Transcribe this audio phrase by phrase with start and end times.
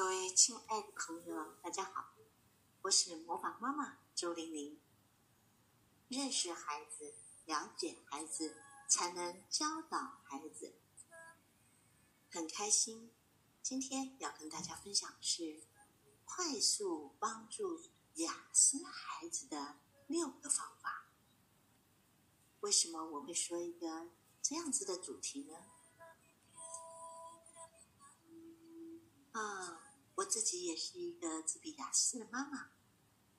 [0.00, 2.14] 各位亲爱的朋友，大家好，
[2.80, 4.80] 我是魔法妈妈周玲玲。
[6.08, 7.12] 认识孩子，
[7.44, 8.56] 了解孩子，
[8.88, 10.72] 才能教导孩子。
[12.30, 13.12] 很开心，
[13.62, 15.64] 今天要跟大家分享的是
[16.24, 17.82] 快速帮助
[18.14, 21.10] 雅思孩子的六个方法。
[22.60, 24.08] 为什么我会说一个
[24.40, 25.58] 这样子的主题呢？
[29.32, 29.88] 啊。
[30.20, 32.72] 我自己也是一个自闭雅思的妈妈，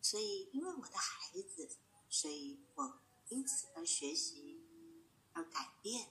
[0.01, 1.69] 所以因为我的孩子，
[2.09, 2.99] 所以我
[3.29, 4.65] 因此而学习，
[5.33, 6.09] 而改变。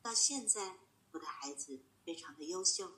[0.00, 0.78] 到现在，
[1.10, 2.92] 我的孩子非常的优秀，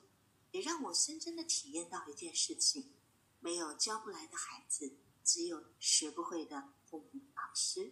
[0.51, 2.93] 也让我深深的体验到一件事情：
[3.41, 4.95] 没有教不来的孩子，
[5.25, 7.91] 只有学不会的父母老师。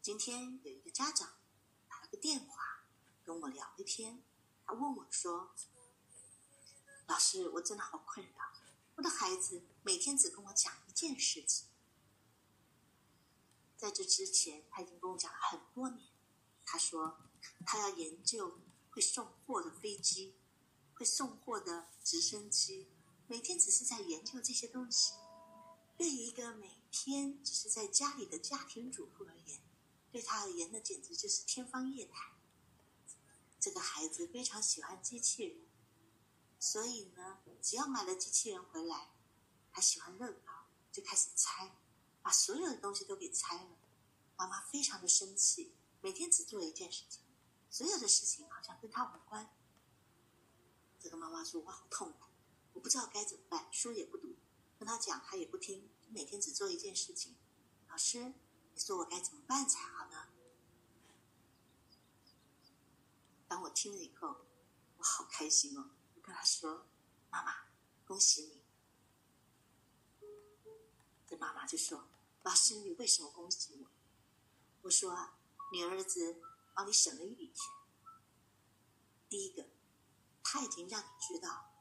[0.00, 1.34] 今天有一个家长
[1.86, 2.86] 打了个电话
[3.26, 4.22] 跟我聊一天，
[4.64, 5.54] 他问我说。
[7.08, 8.52] 老师，我真的好困扰。
[8.96, 11.66] 我的孩子每天只跟我讲一件事情。
[13.78, 16.06] 在这之前，他已经跟我讲了很多年。
[16.66, 17.18] 他说，
[17.64, 18.60] 他要研究
[18.90, 20.34] 会送货的飞机，
[20.94, 22.88] 会送货的直升机，
[23.26, 25.14] 每天只是在研究这些东西。
[25.96, 29.62] 对于一个每天只是在家里的家庭主妇而言，
[30.12, 32.34] 对他而言，那简直就是天方夜谭。
[33.58, 35.67] 这个孩子非常喜欢机器人。
[36.58, 39.10] 所以呢，只要买了机器人回来，
[39.70, 41.76] 还喜欢乐高，就开始拆，
[42.20, 43.76] 把所有的东西都给拆了。
[44.36, 47.22] 妈妈非常的生气，每天只做一件事情，
[47.70, 49.50] 所有的事情好像跟他无关。
[51.00, 52.26] 这个妈妈说：“我好痛苦，
[52.72, 54.36] 我不知道该怎么办，书也不读，
[54.78, 57.36] 跟他讲他也不听，每天只做一件事情。
[57.88, 58.34] 老师，
[58.74, 60.26] 你说我该怎么办才好呢？”
[63.46, 64.44] 当我听了以后，
[64.96, 65.90] 我好开心哦。
[66.28, 66.86] 跟他说
[67.32, 67.54] ：“妈妈，
[68.04, 68.62] 恭喜你。”
[71.26, 72.06] 这妈妈就说
[72.44, 73.88] ：“老师，你为什么恭喜我？”
[74.84, 75.30] 我说
[75.72, 76.42] ：“你儿子
[76.74, 77.64] 帮你省了一笔钱。
[79.30, 79.70] 第一个，
[80.44, 81.72] 他已经让你知道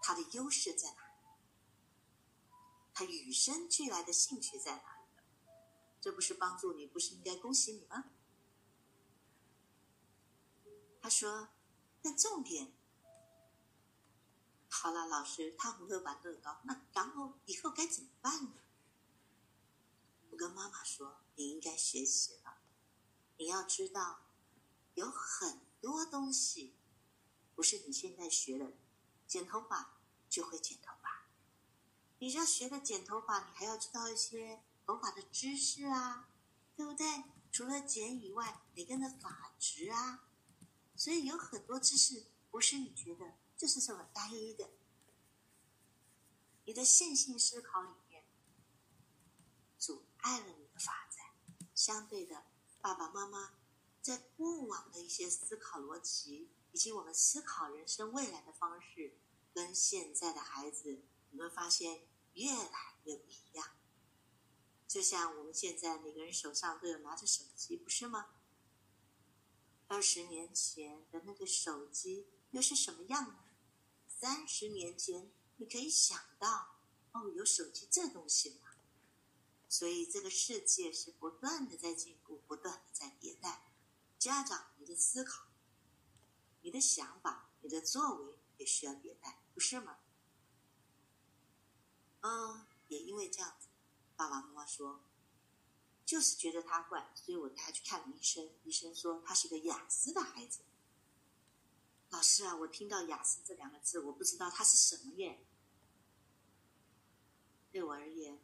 [0.00, 1.02] 他的优势在哪，
[2.94, 5.08] 他与生俱来的兴趣在哪里
[6.00, 8.12] 这不是帮助你，不是应该恭喜你吗？”
[11.02, 11.48] 他说
[12.00, 12.72] ：“但重点。”
[14.74, 18.54] 好了，老师，他不会玩乐高，那然后以后该怎么办呢？
[20.30, 22.56] 我跟妈妈说，你应该学习了。
[23.36, 24.22] 你要知道，
[24.94, 26.74] 有很多东西
[27.54, 28.72] 不是你现在学的，
[29.26, 29.98] 剪头发
[30.30, 31.26] 就会剪头发。
[32.18, 36.30] 你要学了剪头发，你还要知道一些头发的知识啊，
[36.74, 37.24] 对不对？
[37.52, 40.24] 除了剪以外，你跟着发质啊，
[40.96, 43.34] 所以有很多知识不是你觉得。
[43.62, 44.70] 就是这么单一的，
[46.64, 48.24] 你的线性思考里面
[49.78, 51.26] 阻碍了你的发展。
[51.72, 52.42] 相对的，
[52.80, 53.54] 爸爸妈妈
[54.00, 59.16] 在过往的一些思考逻辑，以及我们思考人生未来的方式，
[59.54, 63.76] 跟现在的孩子，你会发现越来越不一样。
[64.88, 68.30] 就像我们现在每个人手上都有拿着手机，不是吗？
[69.86, 73.41] 二十年前的那个手机又是什么样呢？
[74.22, 76.76] 三十年前，你可以想到，
[77.10, 78.68] 哦，有手机这东西吗？
[79.68, 83.72] 所以这个世界是不断的在进步，不断的在迭代。
[84.20, 85.48] 家长，你的思考、
[86.60, 89.98] 你的想法、你的作为也需要迭代，不是吗？
[92.20, 93.66] 嗯，也因为这样子，
[94.14, 95.00] 爸爸妈妈说，
[96.06, 98.48] 就是觉得他怪，所以我带他去看医生。
[98.62, 100.60] 医生说他是个雅思的孩子。
[102.12, 105.46] 老师啊，我听到“雅思”这两个字，我不知道它是什么耶。
[107.70, 108.38] 对我而言，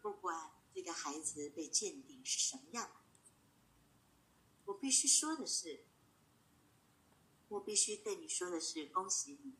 [0.00, 2.92] 不管这个孩子被鉴定是什么样，
[4.66, 5.84] 我必须说的是，
[7.48, 9.56] 我必须对你说的是，恭喜你，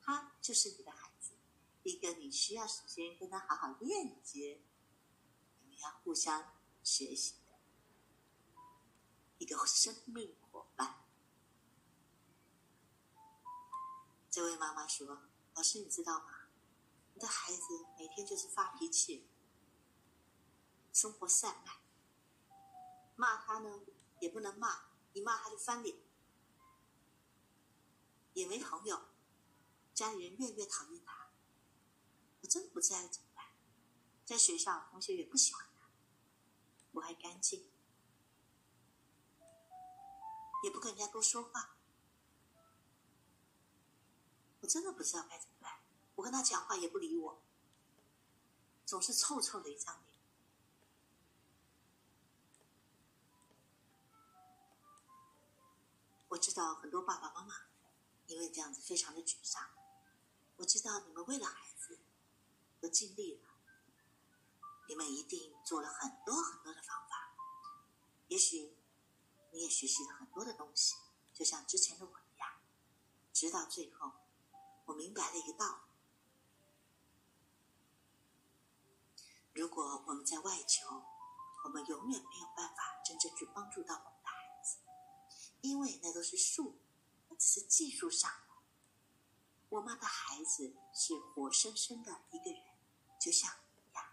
[0.00, 1.32] 他就是你的孩子，
[1.82, 4.62] 一个你需要时间跟他好好链接，
[5.60, 7.52] 你们要互相学习的
[9.36, 10.34] 一个生命
[14.36, 15.22] 这位妈妈说
[15.56, 16.26] ：“老师，你知道吗？
[17.14, 19.26] 你的孩子每天就是发脾气，
[20.92, 21.76] 生活散漫。
[23.14, 23.80] 骂他呢
[24.20, 25.96] 也不能骂，一骂他就翻脸，
[28.34, 29.08] 也没朋友，
[29.94, 31.30] 家里人越越讨厌他。
[32.42, 33.46] 我真不知道怎么办。
[34.26, 35.88] 在学校，同学也不喜欢他，
[36.92, 37.70] 不爱干净，
[40.62, 41.72] 也不跟人家多说话。”
[44.66, 45.78] 我真的不知道该怎么办。
[46.16, 47.40] 我跟他讲话也不理我，
[48.84, 50.18] 总是臭臭的一张脸。
[56.26, 57.54] 我知道很多爸爸妈妈
[58.26, 59.70] 因为这样子非常的沮丧。
[60.56, 62.00] 我知道你们为了孩子
[62.80, 63.48] 都尽力了，
[64.88, 67.36] 你们一定做了很多很多的方法。
[68.26, 68.74] 也许
[69.52, 70.96] 你也学习了很多的东西，
[71.32, 72.54] 就像之前的我一样。
[73.32, 74.25] 直到最后，
[74.86, 75.66] 我明白了一个道
[79.52, 81.04] 理：如果我们在外求，
[81.64, 84.78] 我们永远没有办法真正去帮助到我们的孩子，
[85.60, 86.78] 因为那都是术，
[87.28, 88.30] 那只是技术上。
[89.68, 92.62] 我妈的孩子是活生生的一个人，
[93.20, 94.04] 就像你一样。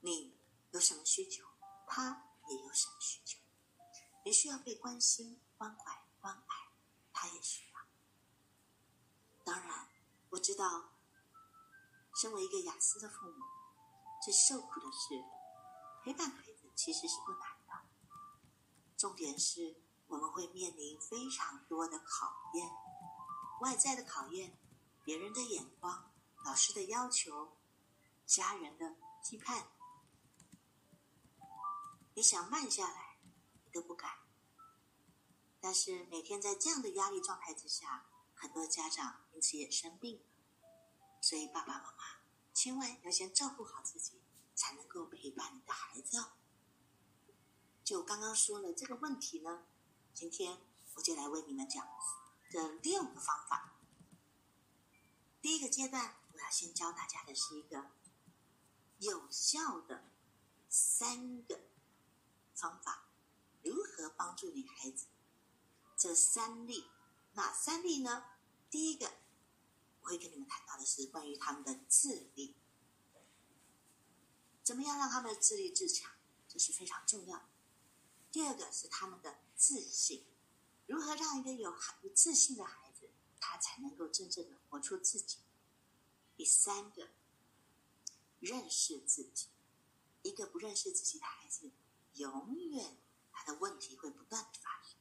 [0.00, 0.38] 你
[0.70, 1.44] 有什么需求，
[1.86, 3.38] 他也有什么需求。
[4.24, 6.72] 你需要被关心、关怀、关爱，
[7.12, 7.73] 他也需要。
[9.44, 9.88] 当然，
[10.30, 10.90] 我知道，
[12.16, 13.44] 身为一个雅思的父母，
[14.24, 15.22] 最受苦的是
[16.02, 17.84] 陪伴孩子，其实是不难的。
[18.96, 19.76] 重点是
[20.06, 22.70] 我们会面临非常多的考验。
[23.60, 24.58] 外在的考验，
[25.04, 26.10] 别人的眼光，
[26.44, 27.56] 老师的要求，
[28.26, 29.68] 家人的期盼，
[32.14, 33.18] 你想慢下来，
[33.64, 34.10] 你都不敢。
[35.60, 40.22] 但是每天在这样的压力状态之下，很多家长因此也生病。
[41.20, 42.20] 所以爸爸妈妈
[42.52, 44.20] 千万要先照顾好自己，
[44.54, 46.32] 才能够陪伴你的孩子哦。
[47.82, 49.66] 就刚刚说了这个问题呢，
[50.14, 50.58] 今天
[50.94, 51.86] 我就来为你们讲。
[52.50, 53.72] 这六个方法。
[55.42, 57.90] 第一个阶段，我要先教大家的是一个
[58.98, 60.04] 有效的
[60.68, 61.62] 三个
[62.54, 63.08] 方法，
[63.64, 65.06] 如何帮助你孩子？
[65.96, 66.88] 这三例，
[67.32, 68.24] 哪三例呢？
[68.70, 69.12] 第一个，
[70.04, 72.54] 我会跟你们谈到的是关于他们的智力，
[74.62, 76.12] 怎么样让他们的智力自强，
[76.46, 77.48] 这是非常重要。
[78.30, 80.26] 第二个是他们的自信。
[80.86, 83.08] 如何让一个有有自信的孩子，
[83.40, 85.38] 他才能够真正的活出自己？
[86.36, 87.08] 第三个，
[88.40, 89.48] 认识自己。
[90.22, 91.70] 一个不认识自己的孩子，
[92.16, 92.98] 永远
[93.32, 94.98] 他的问题会不断的发生。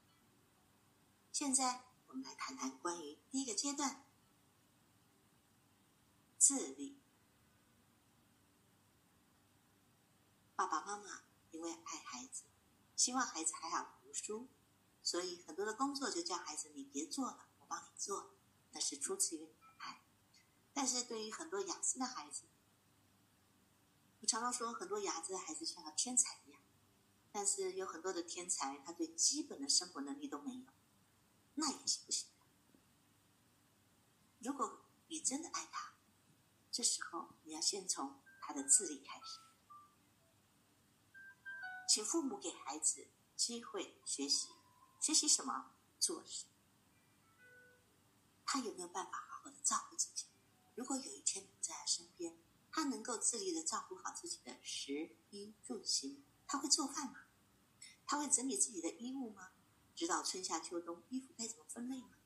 [1.33, 4.05] 现在我们来谈谈关于第一个阶段，
[6.43, 6.97] 自律。
[10.57, 12.43] 爸爸妈妈因为爱孩子，
[12.97, 14.49] 希望孩子还好读书。
[15.01, 18.35] 所以很多的工作就叫孩子你别做了，我帮你做，
[18.73, 20.03] 那是出自于你的爱。
[20.73, 22.43] 但是对于很多雅思的孩子，
[24.19, 26.61] 我常常说很多雅思的孩子像个天才一样，
[27.31, 30.65] 但是有很多的天才他对基本的生活能力都没有，
[31.53, 32.45] 那也行不行的？
[34.39, 35.92] 如果你真的爱他，
[36.73, 39.39] 这时候你要先从他的智力开始，
[41.87, 44.47] 请父母给孩子机会学习。
[44.99, 45.75] 学习什么？
[45.99, 46.51] 做什么？
[48.43, 50.25] 他有没有办法好好的照顾自己？
[50.73, 52.35] 如果有一天你在身边，
[52.71, 57.25] 他能够自立的照顾好自己的食衣住行，他会做饭吗？
[58.07, 59.51] 他会整理自己的衣物吗？
[59.95, 62.17] 知道春夏秋冬衣服该怎么分类吗？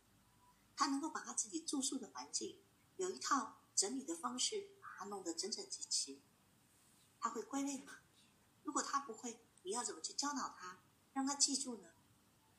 [0.77, 2.63] 他能够把他自己住宿的环境
[2.95, 6.23] 有一套整理的方式，把它弄得整整齐齐？
[7.19, 7.99] 他会归类吗？
[8.63, 10.79] 如果他不会，你要怎么去教导他，
[11.13, 11.89] 让他记住呢？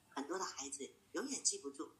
[0.08, 1.90] 很多的孩子永远记不住，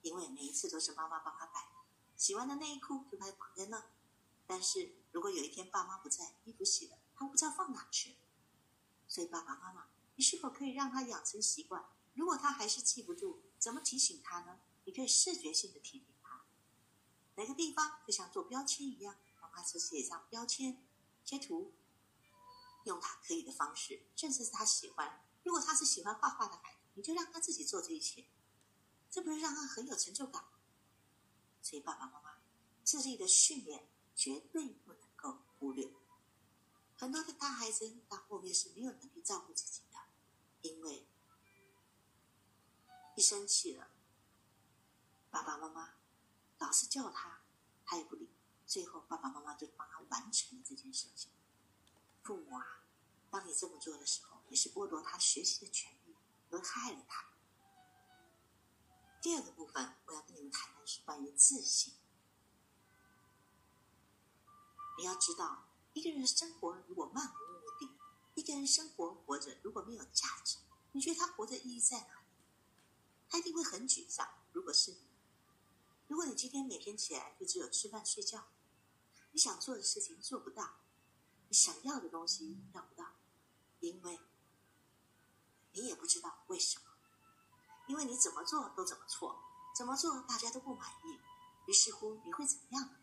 [0.00, 1.68] 因为每一次都是妈妈帮他摆，
[2.16, 3.90] 洗完的内衣裤就把它绑在那。
[4.46, 8.16] 但是如果有一天爸妈不在，衣服洗了，他不知道放哪去。
[9.06, 11.84] 所以爸爸妈妈，你是否可以让他养成习惯？
[12.14, 14.60] 如果他还是记不住，怎么提醒他呢？
[14.86, 16.06] 你可以视觉性的提醒
[17.36, 20.84] 每，个地方就像做标签一样，帮他去写上标签、
[21.24, 21.74] 贴图，
[22.84, 25.24] 用他可以的方式，甚至是他喜欢。
[25.44, 26.80] 如果他是喜欢画画的孩子。
[26.96, 28.26] 你就让他自己做这一切，
[29.10, 30.52] 这不是让他很有成就感吗？
[31.60, 32.38] 所以爸爸妈妈
[32.86, 35.92] 智力的训练绝对不能够忽略。
[36.96, 39.98] 很多的大孩子到后面是没有能力照顾自己的，
[40.62, 41.06] 因为
[43.14, 43.90] 一生气了，
[45.28, 45.95] 爸爸妈妈
[46.58, 47.40] 老是叫他，
[47.84, 48.30] 他也不理，
[48.66, 51.30] 最后爸爸妈妈就帮他完成了这件事情。
[52.22, 52.82] 父母啊，
[53.30, 55.96] 当你这么做的时候，也是剥夺他学习的权利。
[56.48, 57.26] 而害了他。
[59.20, 61.92] 第二个部分，我要跟你们谈的是关于自信。
[64.96, 67.90] 你要知道，一个人生活如果漫无目的，
[68.34, 70.58] 一个人生活活着如果没有价值，
[70.92, 72.26] 你觉得他活着意义在哪里？
[73.28, 74.26] 他一定会很沮丧。
[74.52, 75.05] 如果是你，
[76.06, 78.46] 如果你今天每天起来就只有吃饭睡觉，
[79.32, 80.76] 你想做的事情做不到，
[81.48, 83.16] 你想要的东西要不到，
[83.80, 84.20] 因为
[85.72, 86.84] 你也不知道为什么，
[87.88, 89.42] 因为你怎么做都怎么错，
[89.76, 91.18] 怎么做大家都不满意，
[91.66, 92.94] 于是乎你会怎么样？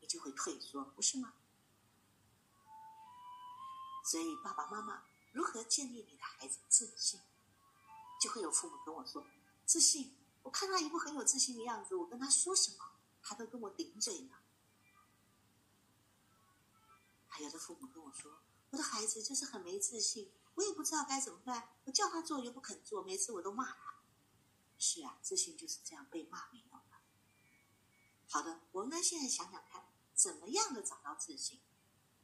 [0.00, 1.34] 你就会退缩，不是吗？
[4.04, 7.20] 所以爸爸妈妈如何建立你的孩子自信？
[8.20, 9.26] 就会有父母跟我说
[9.66, 10.17] ：“自信，
[10.48, 14.36] 我看他一副很有自信的样子，我跟他说什么，他都跟我顶嘴呢。”
[17.28, 18.40] 还有的父母跟我说
[18.72, 21.76] ：“我的孩子就是很没自信，我也不知道该怎么办。
[21.84, 23.96] 我叫他做又不肯做，每次我都骂他。”
[24.80, 26.96] 是啊，自信就是这样被骂没有的。
[28.26, 31.60] 好的，我们呢现在想想看，怎么样的找到自信？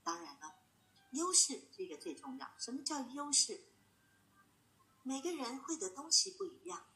[0.02, 0.60] 当然了，
[1.10, 2.54] 优势这个最重要。
[2.58, 3.66] 什么叫优势？
[5.02, 6.86] 每个人会的东西不一样。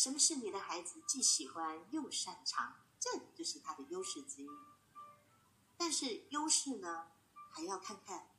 [0.00, 2.74] 什么是你的孩子既喜欢又擅长？
[2.98, 4.48] 这就是他的优势之一。
[5.76, 7.12] 但是优势呢，
[7.52, 8.30] 还要看看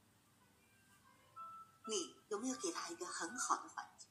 [1.86, 4.10] 你有没有给他一个很好的环境。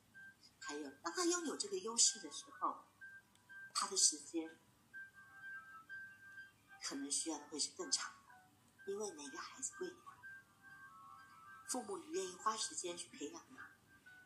[0.60, 2.84] 还有，当他拥有这个优势的时候，
[3.74, 4.56] 他的时间
[6.80, 8.12] 可能需要的会是更长，
[8.86, 9.96] 因为每个孩子不一样。
[11.68, 13.70] 父母，你愿意花时间去培养吗？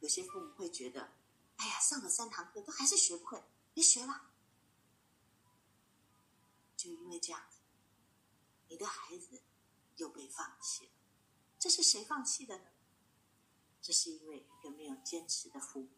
[0.00, 1.14] 有些父母会觉得，
[1.56, 3.42] 哎呀，上了三堂课都还是学不会，
[3.72, 4.30] 别学了。
[6.76, 7.42] 就因为这样，
[8.68, 9.42] 你的孩子
[9.96, 10.92] 又被放弃了。
[11.58, 12.64] 这是谁放弃的呢？
[13.80, 15.88] 这是因为一个没有坚持的父母，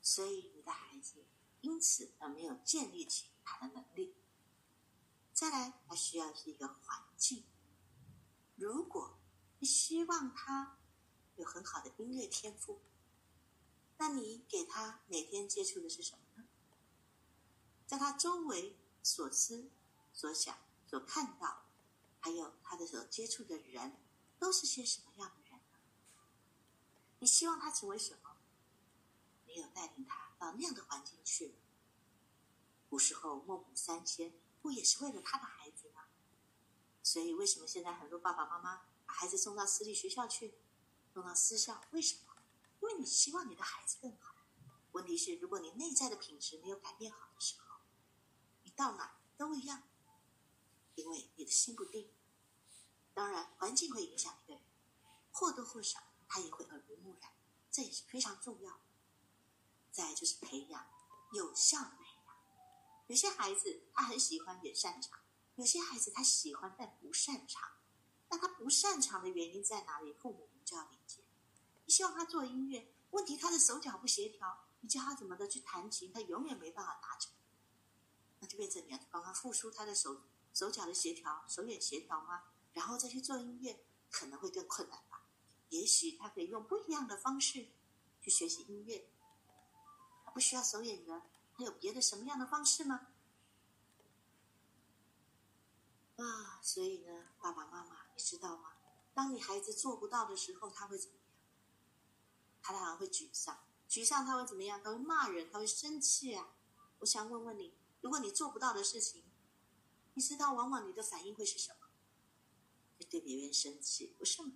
[0.00, 1.24] 所以你的孩子
[1.60, 4.14] 因此而没有建立起他的能力。
[5.34, 7.44] 再来，他需要是一个环境。
[8.56, 9.18] 如果
[9.58, 10.78] 你希望他
[11.36, 12.80] 有很好的音乐天赋，
[13.98, 16.48] 那你给他每天接触的是什么呢？
[17.86, 19.70] 在他周围所思、
[20.12, 21.64] 所想、所看到，
[22.20, 23.96] 还有他的所接触的人，
[24.38, 25.78] 都是些什么样的人呢？
[27.18, 28.36] 你希望他成为什么？
[29.46, 31.54] 你有带领他到那样的环境去？
[32.88, 36.04] 古时候孟母三迁，不也是为了他的孩子吗？
[37.02, 38.82] 所以，为什么现在很多爸爸妈妈？
[39.06, 40.54] 把孩子送到私立学校去，
[41.12, 42.27] 送到私校，为什么？
[42.80, 44.34] 因为你希望你的孩子更好。
[44.92, 47.80] 问题是，如果你内在的品质没有改变好的时候，
[48.62, 49.82] 你到哪都一样，
[50.94, 52.10] 因为你的心不定。
[53.14, 54.62] 当然，环境会影响一个人，
[55.30, 57.32] 或多或少他也会耳濡目染，
[57.70, 58.80] 这也是非常重要。
[59.90, 60.88] 再就是培养
[61.32, 62.36] 有效的培养。
[63.08, 65.18] 有些孩子他很喜欢也擅长，
[65.56, 67.72] 有些孩子他喜欢但不擅长。
[68.30, 70.12] 那他不擅长的原因在哪里？
[70.12, 71.24] 父母就要理解。
[71.88, 77.32] 你希望他做音乐，问题他的手脚不协调，你教他怎么的去弹琴，他永远没办法达成。
[78.40, 80.20] 那就变成你要帮他复苏他的手
[80.52, 82.44] 手脚的协调，手眼协调吗？
[82.74, 85.22] 然后再去做音乐，可能会更困难吧。
[85.70, 87.68] 也许他可以用不一样的方式
[88.20, 89.08] 去学习音乐，
[90.26, 91.22] 他不需要手眼的，
[91.54, 93.06] 他有别的什么样的方式吗？
[96.16, 98.74] 啊，所以呢，爸爸妈妈，你知道吗？
[99.14, 101.17] 当你孩子做不到的时候，他会怎么？
[102.68, 104.78] 他当然会沮丧，沮丧他会怎么样？
[104.84, 106.54] 他会骂人，他会生气啊！
[106.98, 107.72] 我想问问你，
[108.02, 109.24] 如果你做不到的事情，
[110.12, 111.88] 你知道往往你的反应会是什么？
[112.98, 114.52] 会对别人生气，不是吗？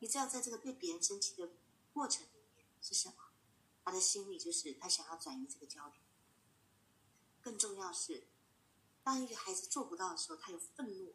[0.00, 1.52] 你知道，在这个对别人生气的
[1.92, 3.14] 过程里面是什么？
[3.84, 6.02] 他的心里就是他想要转移这个焦点。
[7.40, 8.26] 更重要是。
[9.04, 11.14] 当一个孩子做不到的时候，他有愤怒。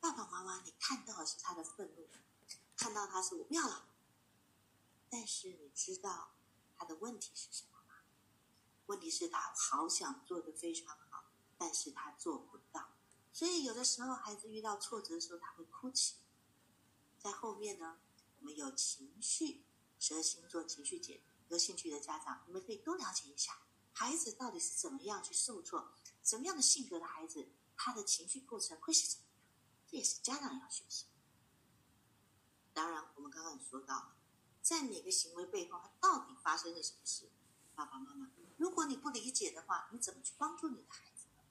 [0.00, 2.08] 爸爸妈妈，你看到的是他的愤怒，
[2.74, 3.86] 看到他是我不要了。
[5.10, 6.32] 但是你知道
[6.78, 7.96] 他的问题是什么吗？
[8.86, 11.24] 问题是他好想做的非常好，
[11.58, 12.88] 但是他做不到。
[13.32, 16.16] 所以有的时候孩子遇到挫折的时候，他会哭泣。
[17.18, 18.00] 在后面呢，
[18.38, 19.66] 我们有情绪，
[19.98, 23.58] 十二星座情绪解，有兴趣的家长，你们可以多了解一下。
[23.92, 25.92] 孩子到底是怎么样去受挫？
[26.24, 29.26] 什么样的性格的孩子，他的情绪过程会是怎么？
[29.90, 31.06] 这也是家长要学习。
[32.72, 34.16] 当然，我们刚刚也说到了，
[34.62, 37.28] 在每个行为背后，他到底发生了什么事？
[37.74, 41.42] 爸爸妈妈，如果你不理解的话，你怎么去帮助你的孩子呢？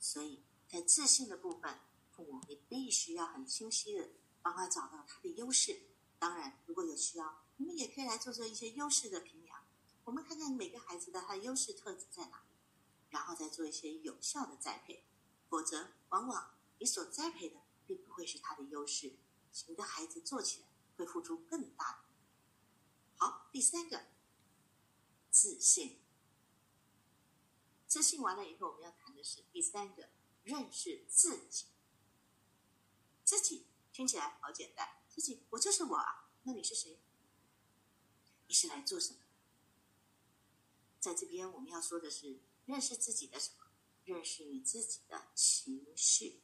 [0.00, 1.80] 所以在自信的部分，
[2.10, 4.08] 父母你必须要很清晰的
[4.40, 5.82] 帮他找到他的优势。
[6.18, 9.62] 当然，如果有需要，你们也可以来做做一些优势的评量。
[10.04, 12.44] 我们看看每个孩子的他的优势特质在哪里，
[13.10, 15.04] 然后再做一些有效的栽培。
[15.48, 19.16] 否则，往往你所栽培的并不会是他的优势，
[19.68, 22.04] 你的孩子做起来会付出更大的。
[23.16, 24.06] 好，第三个，
[25.30, 26.00] 自信。
[27.86, 30.08] 自信完了以后，我们要谈的是第三个，
[30.42, 31.66] 认识自己。
[33.24, 36.30] 自己听起来好简单，自己我就是我啊。
[36.44, 36.98] 那你是谁？
[38.48, 39.20] 你是来做什么？
[40.98, 43.66] 在这边我们要说的是，认识自己的什么？
[44.04, 46.42] 认识你自己的情绪。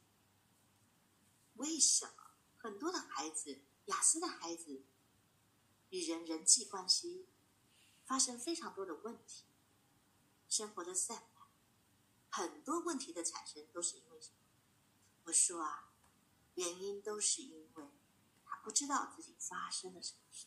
[1.58, 4.82] 为什么很多的孩子，雅思的孩子，
[5.90, 7.26] 与人人际关系
[8.04, 9.44] 发生非常多的问题，
[10.48, 11.46] 生活的散漫，
[12.30, 14.36] 很多问题的产生都是因为什么？
[15.24, 15.92] 我说啊，
[16.54, 17.88] 原因都是因为
[18.44, 20.46] 他不知道自己发生了什么事，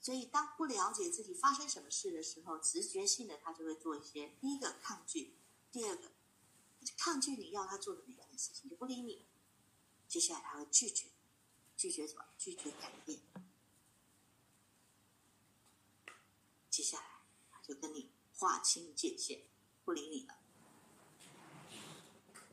[0.00, 5.36] 所以当不了解自己发生什么事的时候，直觉性的他就会做一些第一个抗拒，
[5.70, 6.12] 第二个
[6.96, 9.26] 抗拒你要他做的每一件事情，就不理你。
[10.12, 11.06] 接下来他会拒绝，
[11.74, 12.22] 拒绝什么？
[12.36, 13.18] 拒绝改变。
[16.68, 17.06] 接下来
[17.50, 19.40] 他就跟你划清界限，
[19.86, 20.36] 不理你了。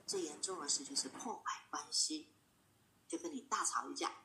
[0.07, 2.29] 最严重的事就是破坏关系，
[3.09, 4.23] 就跟你大吵一架。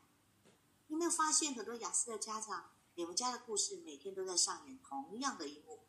[0.87, 5.89] 有没有发现很多雅思的家长，你们家的故事每天都在上演同样的一幕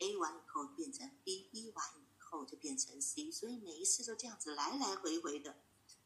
[0.00, 5.56] ？A 完以后变成 B，B 完以后就变成 C，所以每一次都这样子来来回回的。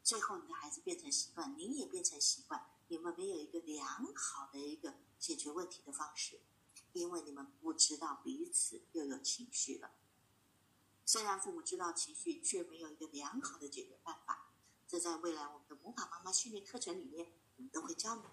[0.03, 6.41] 最后，你的孩子变成习惯，你也变成习惯，你们没有一个良好的一个解决问题的方式，
[6.91, 9.91] 因为你们不知道彼此又有情绪了。
[11.05, 14.49] 虽然父母知道情绪，却没有一个良好的解决办法。
[14.85, 18.23] 这在未来我们的魔法妈妈训练课程里面，我们都会教你。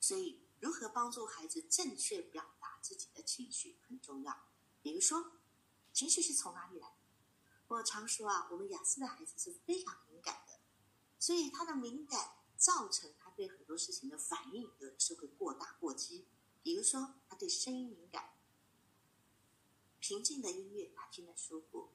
[0.00, 4.46] 所以，如何帮助孩子正确表达自己的情绪很重要。
[4.82, 5.32] 比如说，
[5.92, 6.94] 情绪是从哪里来？
[7.72, 10.60] 我常说啊，我们雅思的孩子是非常敏感的。
[11.18, 16.26] 所以他的敏感造成他对很多事情的反应有的时候会过大过激。
[16.62, 18.34] 比如说，他对声音敏感，
[19.98, 21.92] 平静的音乐他听得舒服，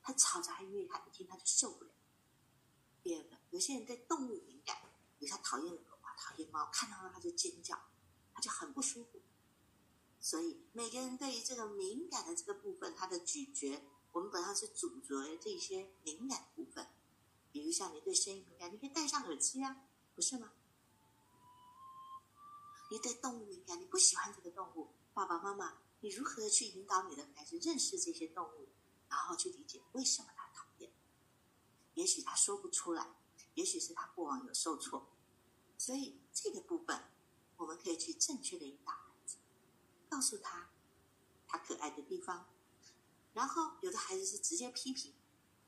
[0.00, 1.90] 他嘈杂音乐他一听他就受不了。
[3.02, 4.76] 第二个，有些人对动物敏感，
[5.18, 7.78] 比如他讨厌狗啊，讨厌猫，看到了他就尖叫，
[8.32, 9.20] 他就很不舒服。
[10.20, 13.82] 所以每个人对于这个敏感的这个部分，他的咀嚼，
[14.16, 16.88] 我们本来是咀嚼这些敏感部分。
[17.52, 20.54] 比如像你对声音敏感，你可以戴上耳机啊，不是吗？
[22.90, 28.70] 你对动物敏感，你不喜欢这个动物，爸爸妈妈，你如何去引导你的孩子认识这些动物，
[29.10, 30.90] 然后去理解为什么他讨厌？
[31.92, 33.16] 也许他说不出来，
[33.52, 35.06] 也许是他过往有受挫，
[35.76, 37.12] 所以这个部分
[37.58, 39.36] 我们可以去正确的引导孩子，
[40.08, 40.70] 告诉他
[41.46, 42.48] 他可爱的地方，
[43.36, 45.14] 然后有的孩子是直接批评。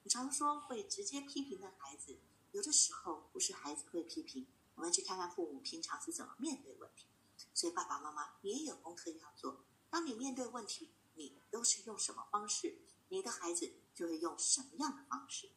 [0.02, 2.18] 你常说会直接批评的孩子，
[2.52, 7.08] 有的时候不是孩子会批评，我们去看看父母平常是怎么面对问题。
[7.52, 9.66] 所以爸爸妈妈也有功课要做。
[9.90, 12.78] 当你面对问题，你都是用什么方式，
[13.10, 15.50] 你的孩子就会用什么样的方式。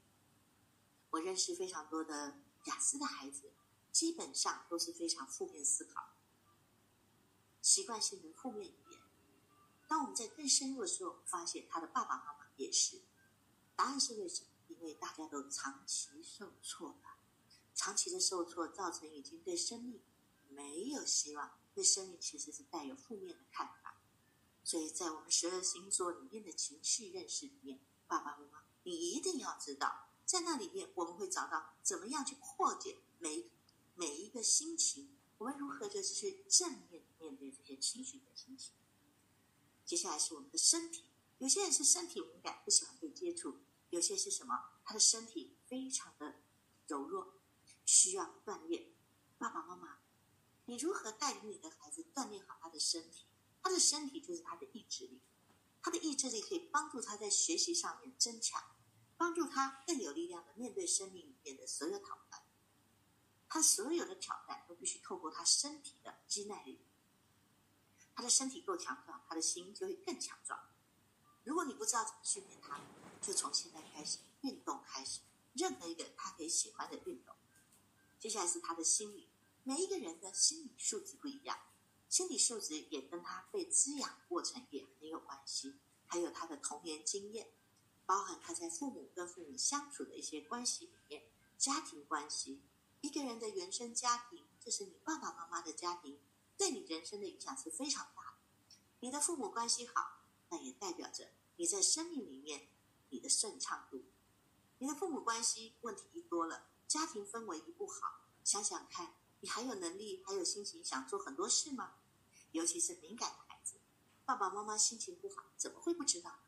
[1.11, 3.53] 我认识非常多的雅思的孩子，
[3.93, 6.09] 基本上都是非常负面思考，
[7.61, 8.73] 习惯性的负面。
[9.91, 13.01] 当我们在更深入的时候，发现他的爸爸妈妈也是。
[13.75, 14.47] 答案是为什么？
[14.69, 17.17] 因为大家都长期受挫了，
[17.75, 19.99] 长期的受挫造成已经对生命
[20.47, 23.97] 没有希望，对生命其实是带有负面的看法。
[24.63, 33.51] 所以在我们十二星座里面的情绪认识里面，爸爸妈妈，你一定要知道，在那里面我们会找到怎么样去破解每
[33.95, 38.71] 每一个心情，我们如何就是去正面面对这些情绪的心情。
[39.91, 41.03] 接下来是我们的身体，
[41.39, 43.59] 有些人是身体敏感，不喜欢被接触。
[43.89, 44.57] 有些是什么？
[44.85, 46.39] 他的身体非常的
[46.87, 47.41] 柔弱，
[47.85, 48.93] 需要锻炼。
[49.37, 49.99] 爸爸妈妈，
[50.63, 53.25] 你如何带领你的孩子锻炼好他的身体？
[53.61, 55.19] 他的身体就是他的意志力，
[55.81, 58.63] 他的意志力可以帮助他在学习上面增强，
[59.17, 62.41] 帮助他更有力量的面对生命里面的所有挑战。
[63.49, 66.79] 他所有的挑战都必须透过他身体的肌耐力。
[68.13, 70.59] 他的身体够强壮，他的心就会更强壮。
[71.43, 72.79] 如果你不知道怎么训练他，
[73.21, 75.21] 就从现在开始运动开始，
[75.53, 77.35] 任何一个他可以喜欢的运动。
[78.19, 79.29] 接下来是他的心理，
[79.63, 81.57] 每一个人的心理素质不一样，
[82.07, 85.79] 心理素质也跟他被滋养过程也很有关系。
[86.05, 87.51] 还有他的童年经验，
[88.05, 91.23] 包含他在父母跟父母相处的一些关系里面，
[91.57, 92.61] 家庭关系。
[92.99, 96.19] 一个人的原生家庭，就是你爸爸妈妈的家庭，
[96.61, 98.37] 对你人生的影响是非常大的。
[98.99, 102.67] 你的父母关系好，那也代表着你在生命里面。
[103.09, 104.05] 你的顺畅度，
[104.77, 111.95] 你的父母关系问题一多了，家庭氛围一不好，想想看，你还有能力，还有心情想做很多事吗？
[112.51, 113.81] 尤其是敏感的孩子，
[114.23, 116.39] 爸爸妈妈心情不好，怎么会不知道？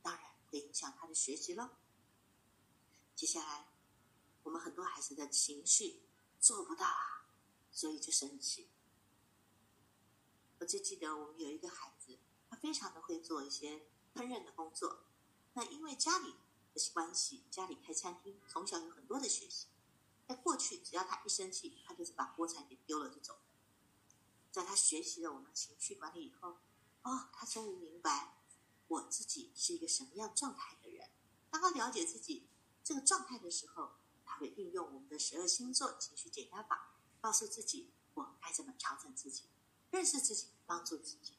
[0.00, 1.76] 当然会影响他的学习了。
[3.16, 3.66] 接下来，
[4.44, 6.04] 我们很多孩子的情绪
[6.40, 7.26] 做不到啊，
[7.72, 8.70] 所以就生气。
[10.62, 12.16] 我就记得我们有一个孩子，
[12.48, 13.80] 他非常的会做一些
[14.14, 15.06] 烹饪的工作。
[15.54, 16.36] 那因为家里
[16.72, 19.66] 的关系，家里开餐厅，从小有很多的学习。
[20.28, 23.40] 在过去，只要他一生气，他就是把锅铲给丢了就走。
[24.52, 26.58] 在他学习了我们情绪管理以后，
[27.02, 28.38] 哦，他终于明白
[28.86, 31.10] 我自己是一个什么样状态的人。
[31.50, 32.46] 当他了解自己
[32.84, 33.94] 这个状态的时候，
[34.24, 39.46] 他会运用我们的十二星座情绪减压法，告诉自己我该怎么调整自己，
[39.90, 41.38] 认识自己，帮助自己。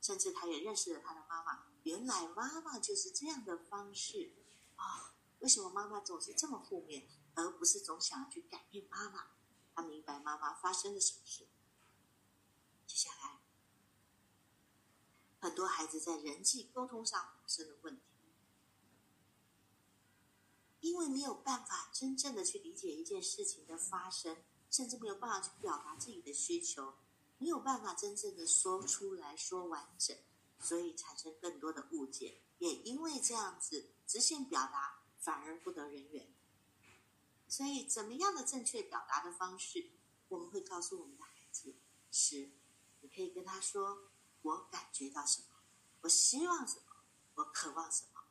[0.00, 4.32] 甚至他也认识了他的妈妈，原来妈妈就是这样的方式
[4.76, 5.14] 啊！
[5.38, 7.08] 为什么妈妈总是这么负面？
[7.34, 9.28] 而不是总想要去改变妈妈，
[9.74, 11.46] 他明白妈妈发生了什么事。
[12.86, 13.40] 接下来，
[15.40, 18.02] 很多孩子在人际沟通上发生了问题，
[20.80, 26.94] 因为没有办法真正的去理解一件事情的发生，甚至没有办法去表达自己的需求，
[27.42, 30.16] 没有办法真正的说出来说完整，
[30.60, 32.40] 所以产生更多的误解。
[32.58, 36.32] 也因为这样子，直线表达反而不得人缘。
[37.48, 39.90] 所以，怎么样的正确表达的方式，
[40.28, 41.74] 我们会告诉我们的孩子：
[42.12, 42.52] 是，
[43.00, 45.46] 你可以跟他说，我感觉到什么，
[46.02, 47.02] 我希望什么，
[47.34, 48.22] 我渴望什么，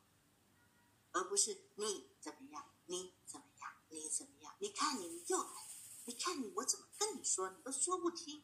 [1.12, 4.54] 而不是你怎么样，你怎么样，你怎么样？
[4.58, 5.68] 你看你又来，
[6.06, 8.42] 你看你，我怎么跟你说，你都说不听。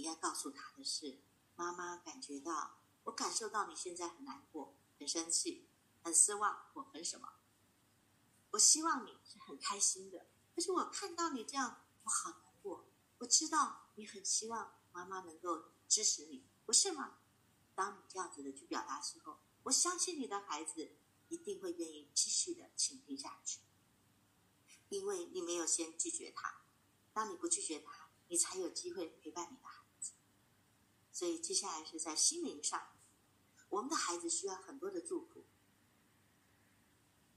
[0.00, 1.18] 你要告诉他的是，
[1.56, 5.68] 妈妈感觉到，我感受到你现在很难过，很生气，
[6.02, 7.34] 很失望，我很什么？
[8.52, 12.86] 我希望你是很开心的，可是我看到你这样，我好难过。
[13.18, 17.18] 我知道你很希望妈妈能够支持你，不是吗？
[17.74, 20.92] 当你这样子的去表达之后，我相信你的孩子
[21.28, 23.60] 一定会愿意继续的倾听下去，
[24.88, 26.62] 因为你没有先拒绝他。
[27.12, 29.79] 当你不拒绝他，你才有机会陪伴你的孩。
[31.20, 32.80] 所以接下来是在心灵上，
[33.68, 35.44] 我们的孩子需要很多的祝福。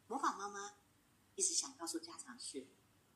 [0.07, 0.75] 模仿妈妈。
[1.35, 2.65] 一直想告诉家长是，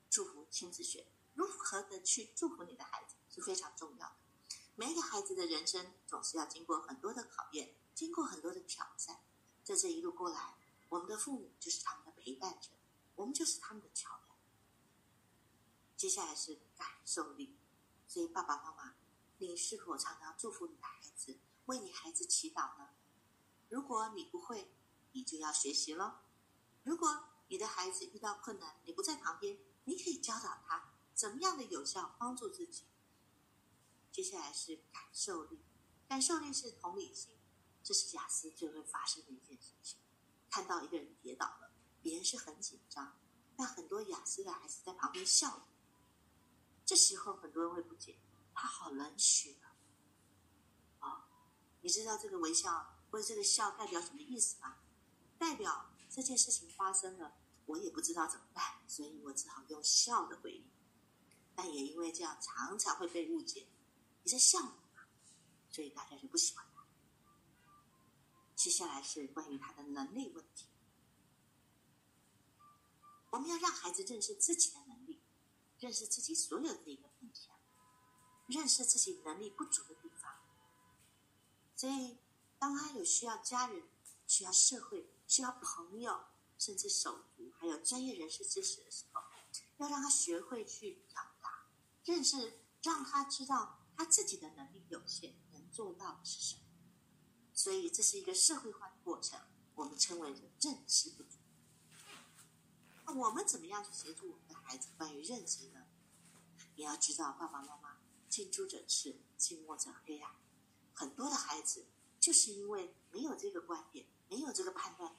[0.09, 4.15] 祝福亲子学如何的去祝福你的孩子是非常重要的。
[4.75, 9.23] 每一个孩子的人生总是要经过很多的考验，经过很多的挑战。
[9.63, 10.57] 在这一路过来，
[10.89, 12.71] 我们的父母就是他们的陪伴者，
[13.15, 14.37] 我们就是他们的桥梁。
[15.95, 17.55] 接下来是感受力，
[18.05, 18.96] 所以爸爸妈妈，
[19.39, 22.89] 你是否常常祝福你的孩子，为你孩子祈祷呢？
[23.69, 24.73] 如果你不会，
[25.11, 26.19] 你就要学习喽。
[26.83, 32.85] 如果你的孩子遇到困难，你不在旁边，你可以教导他怎么样的有效帮助自己。
[34.11, 35.59] 接下来是感受力，
[36.07, 37.37] 感受力是同理心，
[37.83, 39.99] 这是雅思就会发生的一件事情。
[40.49, 41.71] 看到一个人跌倒了，
[42.01, 43.19] 别人是很紧张，
[43.55, 45.67] 但很多雅思的孩子在旁边笑。
[46.85, 48.17] 这时候很多人会不解，
[48.59, 49.77] 他好冷血啊！
[50.99, 51.23] 哦，
[51.81, 54.79] 你知道这个微笑或者这个笑代表什么意思吗？
[55.37, 55.91] 代表。
[56.09, 60.65] 这件事情发生了，我也不知道怎么办，所以我只好用笑的回应。
[61.53, 63.67] 但也因为这样，常常会被误解。
[64.23, 64.73] 你在笑吗？
[65.69, 66.87] 所以大家就不喜欢他。
[68.55, 70.65] 接下来是关于他的能力问题。
[73.31, 75.21] 我们要让孩子认识自己的能力，
[75.77, 77.06] 认识自己所有的一个，
[78.47, 80.33] 认识自己能力不足的地方。
[81.75, 82.17] 所以，
[82.57, 83.83] 当他有需要家人、
[84.25, 85.09] 需要社会。
[85.29, 86.23] 需要朋友，
[86.57, 89.21] 甚至手足，还有专业人士支持的时候，
[89.75, 91.65] 要让他学会去表达，
[92.05, 96.61] 认识，让他知道他自己的能力有限，能做到的是什么。
[97.53, 99.37] 所以这是一个社会化的过程，
[99.75, 100.31] 我们称为
[100.61, 101.39] 认知不足。
[103.05, 105.87] 那我们怎么样去协助我们的孩子关于认知呢？
[106.77, 107.86] 你要知道，爸爸妈妈
[108.29, 110.39] 近朱者赤，近墨者黑啊。
[110.93, 111.85] 很多的孩子
[112.19, 114.05] 就是因为没有这个观点。
[114.29, 115.15] 没有这个判断，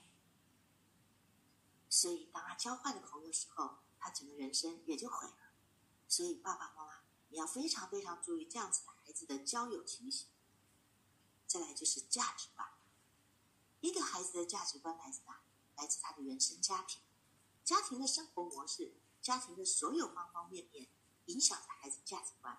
[1.89, 5.55] 所以当他交坏的朋友时候，他整个人生也就毁了。
[6.07, 10.29] 所以爸爸妈妈，你要非常非常注意这样子的孩子的交友情形。
[11.47, 12.69] 再来就是价值观，
[13.81, 15.41] 一个孩子的价值观来自哪？
[15.77, 17.01] 来自他的原生家庭，
[17.65, 18.93] 家庭的生活模式，
[19.23, 20.87] 家庭的所有方方面面，
[21.25, 22.59] 影响着孩子价值观。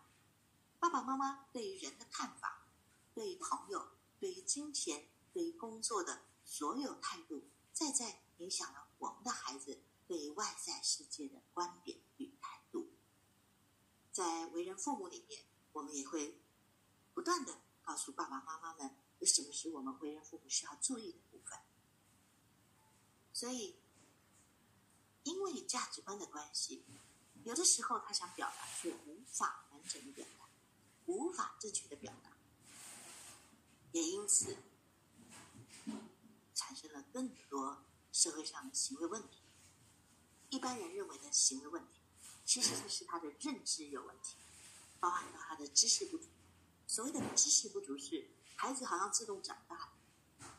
[0.79, 2.65] 爸爸妈妈对于人的看法，
[3.13, 3.89] 对于朋友，
[4.19, 6.23] 对于金钱，对于工作的。
[6.51, 12.89] 所有态度，再再影响了我们的孩子对外在世界的观点与态度。
[14.11, 16.41] 在为人父母里面，我们也会
[17.13, 21.59] 不断的告诉爸爸妈妈们，有什么是我们为人父母需要注意的部分。
[23.31, 23.75] 所以，
[25.21, 26.83] 因为价值观的关系，
[27.43, 30.38] 有的时候他想表达却无法完整的表达，
[31.09, 32.29] 无法正确的表达，
[33.91, 34.55] 也因此
[36.53, 39.39] 产生了更多社会上的行为问题。
[40.51, 41.99] 一般人认为的行为问题。
[42.45, 44.35] 其实这是他的认知有问题，
[44.99, 46.27] 包含到他的知识不足。
[46.85, 49.93] 所谓的知识不足是孩子好像自动长大了。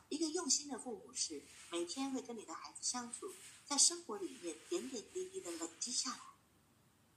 [0.09, 3.33] 一个用心的父母是每天会跟你的孩子相处，
[3.65, 6.30] 在生活里面点点滴滴的累积下来。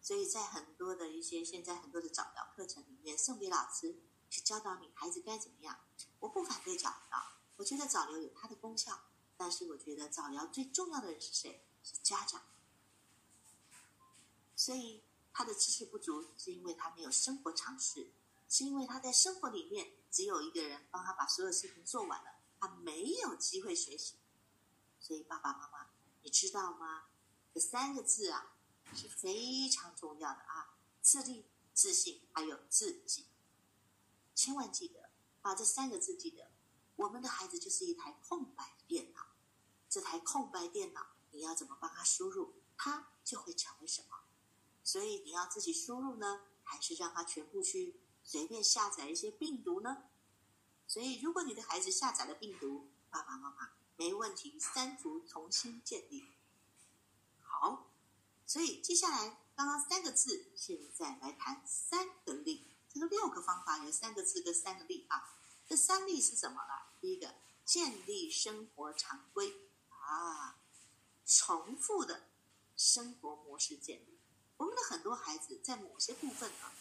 [0.03, 3.95] 所以在很多的一些现在很多的早疗课程里面，送给老师
[4.29, 5.79] 去教导你孩子该怎么样。
[6.19, 7.23] 我不反对早疗，
[7.55, 8.99] 我觉得早疗有它的功效，
[9.37, 11.65] 但是我觉得早疗最重要的人是谁？
[11.83, 12.41] 是家长。
[14.57, 18.11] 所以他的知识不足，是因为他没有生活常识，
[18.49, 24.15] 是因为他在生活里面只有一个人帮他把所有事情做完了，他没有机会学习。
[24.99, 25.89] 所以爸爸妈妈，
[26.21, 27.05] 你知道吗？
[27.53, 28.52] 这三个字啊
[28.95, 33.25] 是非常重要的啊：自立、自信，还有自己。
[34.36, 35.10] 千万记得
[35.41, 36.51] 把这三个字记得。
[36.95, 39.25] 我们的孩子就是一台空白电脑，
[39.89, 44.25] 这台空白电脑，你要怎么帮他输入，他就会成为什么。
[44.84, 50.03] 所以你要自己输入呢，还是让他全部去随便下载一些病毒呢？
[50.88, 56.23] 所以如果你的孩子下载了病毒，爸爸妈妈没问题，删除重新建立。
[58.53, 62.67] 所以接下来刚刚三个字，现在来谈三个例。
[62.87, 65.39] 这个六个方法有三个字跟三个例啊。
[65.67, 66.93] 这三例是什么呢？
[67.01, 67.33] 第一个，
[67.65, 69.55] 建立生活常规
[69.89, 70.59] 啊，
[71.25, 72.27] 重复的
[72.77, 74.19] 生活模式建立。
[74.57, 76.71] 我们的很多孩子在某些部分呢，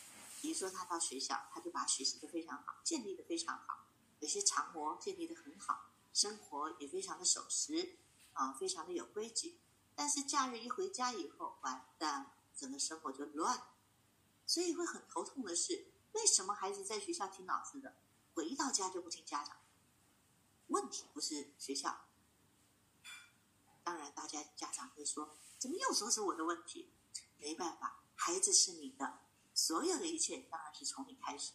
[0.42, 3.87] 比如说他到学校，他就把学习的非常好，建立的非常好，
[4.20, 7.96] 有些常模建立的很好，生活也非常的守时，
[8.35, 9.58] 啊，非常的有规矩。
[9.94, 13.68] 但是假日一回家以后，完蛋，整个生活就乱。
[14.46, 17.96] 所以会很头痛的是，为什么孩子在学校听老师的，
[18.35, 19.57] 回到家就不听家长？
[20.68, 22.07] 问题不是学校，
[23.85, 26.92] 当然大家家长会说，怎么又说是我的问题？
[27.38, 29.20] 没办法，孩子是你的，
[29.55, 31.52] 所有的一切当然是从你开始。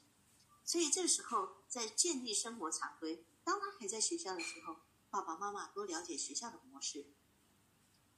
[0.64, 4.78] 所以这时候，在建立生活常规，当他还在学校的时候，
[5.10, 7.06] 爸爸妈妈多了解学校的模式，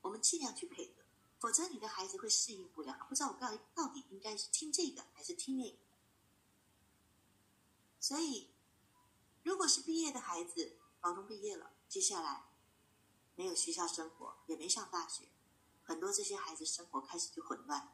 [0.02, 1.04] 我们尽量去配合，
[1.40, 5.78] 否则你的孩子会适应不了，不知道我到底到底应该是听这个还是听那个。
[8.00, 8.52] 所以，
[9.44, 12.46] 如果是毕业的孩子，高中毕业了，接下来
[13.36, 15.30] 没有学校生活，也没上大学。
[15.84, 17.94] 很多这些孩子生活开始就混乱，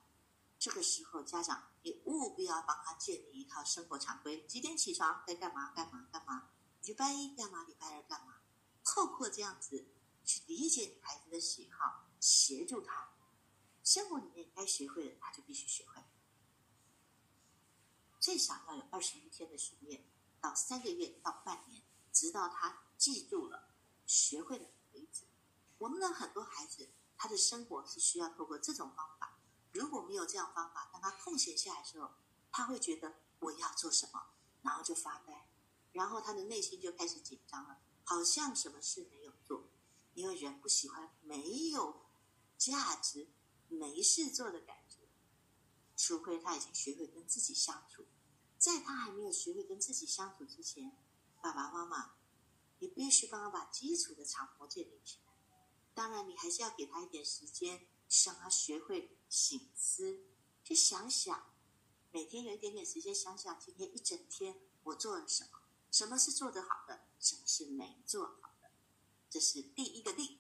[0.60, 6.50] 这个时候家长你务必要帮他建立一套生活常规：几点起床，该干嘛干嘛干嘛，
[6.84, 8.42] 礼拜一干嘛，礼拜二干嘛。
[8.84, 9.86] 透过这样子
[10.26, 13.14] 去理解你孩子的喜好，协助他
[13.84, 16.02] 生活里面该学会的，他就必须学会。
[18.20, 20.04] 最少要有二十一天的训练，
[20.42, 25.26] 到三个月到半年，直到他记住了、学会了为止。
[25.78, 26.90] 我们的很多孩子。
[27.18, 29.40] 他的生活是需要透过这种方法。
[29.72, 32.12] 如果没有这样方法，当他空闲下来的时候，
[32.52, 34.22] 他会觉得我要做什么，
[34.62, 35.48] 然后就发呆，
[35.94, 39.65] 然后他的内心就开始紧张了，好像什么事没有做。
[40.16, 42.08] 因为人不喜欢没有
[42.58, 43.28] 价值、
[43.68, 45.08] 没事做的感觉，
[45.96, 48.06] 除非他已经学会跟自己相处。
[48.58, 50.98] 在他还没有学会跟自己相处之前，
[51.42, 52.16] 爸爸妈妈，
[52.80, 55.34] 你必须帮他把基础的长模建立起来。
[55.94, 57.86] 当然，你还是要给他一点时间，
[58.26, 60.26] 让他学会醒思，
[60.64, 61.54] 去想想，
[62.12, 65.60] 每天有一点点时间想想，今天一整天我做了什么，
[65.92, 68.40] 什么是做得好的，什么是没做，
[69.36, 70.40] 这是第一个定。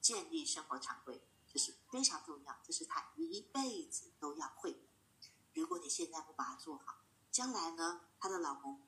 [0.00, 4.80] 建立生活常规，这是非常重要，这是他一辈子都要会的。
[5.52, 8.82] 如果你现在不把它做好，将来呢，他的老公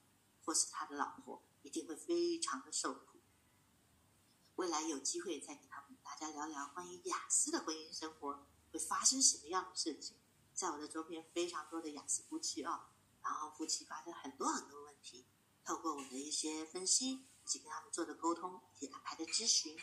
[0.44, 3.20] 或是他的老婆一定会非常的受苦。
[4.56, 10.16] 未来有机会再跟他们大家聊聊关于雅思的婚姻生活会发生什么样的事情。
[10.52, 12.88] 在我的周边非常多的雅思夫妻哦，
[13.22, 15.24] 然后夫妻发生很多很多问题，
[15.64, 19.78] 透过我的一些分析以及跟他们做的沟通以及安排的咨询，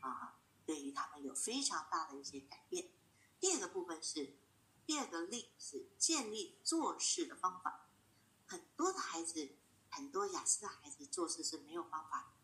[0.00, 0.34] 啊，
[0.66, 2.90] 对于他们有非常大的一些改变。
[3.38, 4.36] 第二个部分是
[4.84, 7.88] 第二个力是建立做事的方法。
[8.46, 9.56] 很多的孩子，
[9.88, 12.34] 很多雅思的孩子做事是没有方法。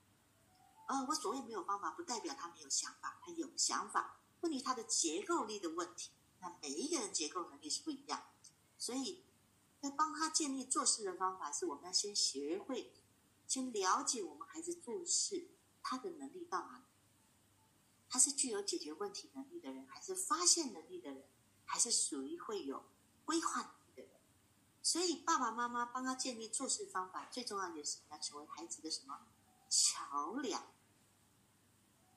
[0.87, 4.21] 呃，我所谓没有方法，不代表他没有想法，他有想法。
[4.43, 8.23] 问题他的结构力的问题，那每一个人结构能力是不一样，
[8.79, 9.25] 所所以，
[9.81, 12.93] 在帮他建立做事的方法，是我们要先学会，
[13.51, 15.49] 先了解我们孩子做事
[15.83, 16.85] 他的能力到哪里。
[18.09, 21.25] 他是具有解决问题能力的人，还是发现能力的人，
[21.65, 22.85] 还是属于会有
[23.25, 24.13] 规划能力的人？
[24.85, 29.27] 所以，爸爸妈妈帮他建立做事方法，最重要的是你要成为孩子的什么
[29.69, 30.65] 桥梁？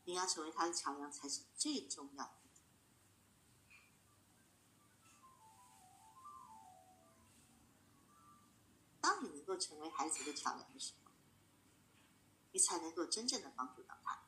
[0.03, 2.31] 你要成为他的桥梁才是最重要的。
[9.01, 11.02] 当你能够成为孩子的桥梁的时候，
[12.53, 14.23] 你才能够真正的帮助到他。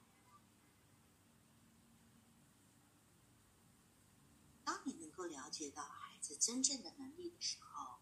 [4.65, 7.99] 当你能够了解到孩子真正的能力的时候，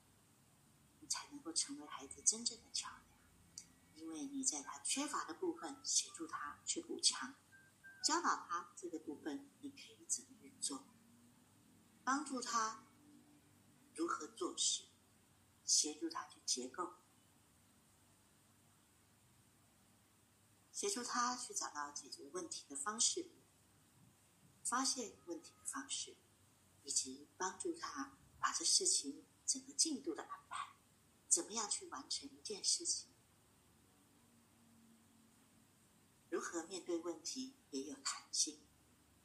[1.02, 3.06] 你才能够成为孩子真正的桥梁，
[3.96, 7.36] 因为你在他缺乏的部分协助他去补强，
[8.02, 10.86] 教导他这个部分你可以怎么运作，
[12.06, 12.88] 帮助他
[13.94, 14.86] 如何做事，
[15.66, 16.94] 协助他去结构，
[20.74, 23.30] 协助他去找到解决问题的方式，
[24.62, 26.18] 发现问题的方式。
[26.86, 30.76] 以及帮助他把这事情整个进度的安排，
[31.30, 33.08] 怎么样去完成一件事情，
[36.30, 38.60] 如何面对问题也有弹性。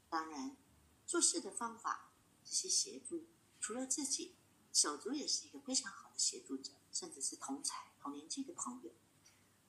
[0.08, 0.56] 当然，
[1.04, 2.12] 做事的方法
[2.44, 3.26] 这些协助，
[3.61, 4.37] 除了自己，
[4.72, 8.92] 手足也是一个非常好的协助者，甚至是同才同年纪的朋友，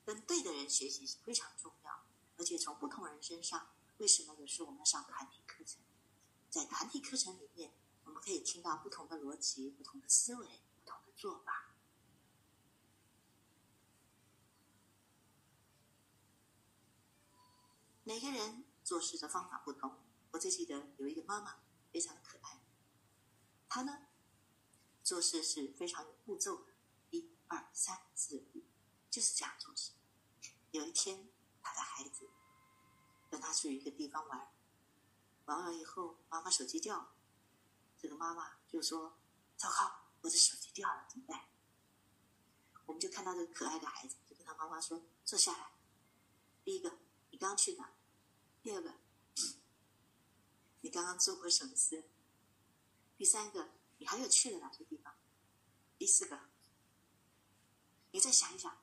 [0.10, 2.04] 跟对的人学习是非常重要。
[2.36, 3.70] 而且从不同人身上，
[4.00, 5.84] 为什么有时我们上团体课程？
[6.50, 11.76] 在团体课程里面，我们可以听到不同的逻辑、不同的思维、不同的做法。
[18.04, 20.00] 每个人做事的方法不同。
[20.32, 21.60] 我最记得有一个妈妈
[21.92, 22.60] 非常的可爱，
[23.68, 24.08] 她呢
[25.04, 26.74] 做事是非常有步骤的，
[27.12, 28.64] 一二三四五，
[29.12, 29.92] 就是这样做事。
[30.72, 31.28] 有一天，
[31.64, 32.30] 他的孩子
[33.30, 34.52] 跟他去一个地方玩。
[35.46, 37.16] 玩完以后，妈妈手机掉了，
[37.98, 39.18] 这个妈妈就说
[39.58, 41.48] ：“糟糕，我的手机掉了，怎么办？”
[42.86, 45.72] 我们就看到这个可爱的孩子，就跟他妈妈说：“坐下来，
[46.64, 47.00] 第一个，
[47.32, 47.92] 你刚去哪？
[48.62, 48.94] 第二个，
[50.82, 52.12] 你刚刚做过什么事？
[53.18, 55.16] 第三个，你还有去了哪些地方？
[55.98, 56.50] 第四个，
[58.12, 58.78] 你再想一想。”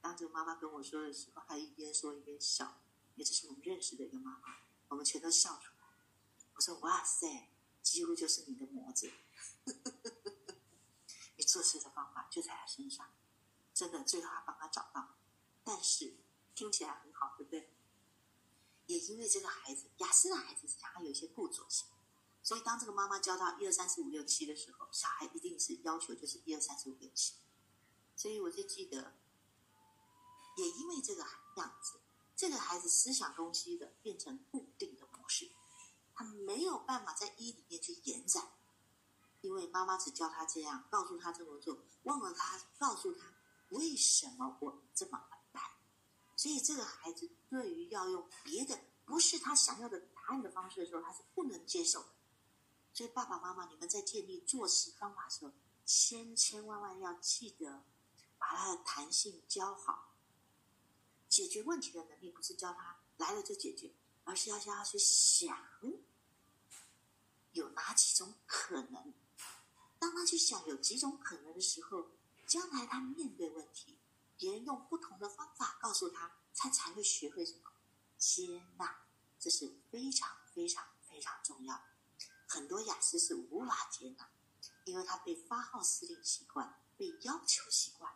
[0.00, 2.80] 当这个妈妈跟我说的时候，她一边说一边笑。
[3.22, 5.86] 这是我们认识的一个妈妈，我们全都笑出来。
[6.54, 7.50] 我说：“哇塞，
[7.82, 9.12] 几乎就是你的模子，
[11.36, 13.12] 你做事的方法就在他身上，
[13.74, 15.16] 真的最后还帮他找到。
[15.62, 16.14] 但是
[16.54, 17.68] 听起来很好，对不对？
[18.86, 21.88] 也因为这个孩子，雅思的孩子是他有一些固着性，
[22.42, 27.34] 所以当这个妈妈教到一二三四五六七的时候，小孩一定是要求就是一二三四五六七。
[28.16, 29.14] 所以我就记得，
[30.56, 31.24] 也因为这个
[31.56, 32.00] 样子。”
[32.36, 35.50] 这个孩子思想东西的变成固定的模式，
[36.14, 38.50] 他没有办法在一里面去延展，
[39.42, 43.34] 因为妈妈只教他这样，告诉他这么做，忘了他告诉他
[43.68, 45.70] 为什么我这么安排。
[46.34, 52.08] 所以这个孩子对于要用别的不是他想要的答案的方式的时候，他是不能接受的。
[52.94, 55.52] 所以爸爸妈妈，你们在建立做事方法的时候，
[55.84, 57.84] 千千万万要记得
[58.38, 60.06] 把他的弹性教好。
[61.40, 65.56] 解决问题的能力不是教他来了就解决，而是要教他去想
[67.52, 69.14] 有哪几种可能。
[69.98, 72.10] 当他去想有几种可能的时候，
[72.46, 73.98] 将来他面对问题，
[74.36, 77.72] 别人用不同的方法告诉他，他才会学会什么
[78.18, 79.06] 接纳。
[79.38, 81.82] 这是非常非常非常重要。
[82.46, 84.28] 很多雅思是无法接纳，
[84.84, 88.14] 因为他被发号施令习惯，被要求习惯。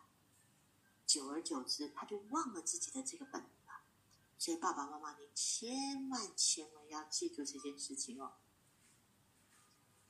[1.06, 3.82] 久而久之，他就忘了自己的这个本能了。
[4.38, 8.34] 所以，爸爸妈妈，你千万千万要记住这件事情哦。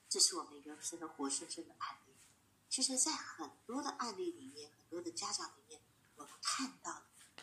[0.08, 2.14] 这是我们一个真的活生生的案例。
[2.70, 5.80] 其实，在很多的案例里面，很多的家长里面，
[6.16, 7.02] 我们看到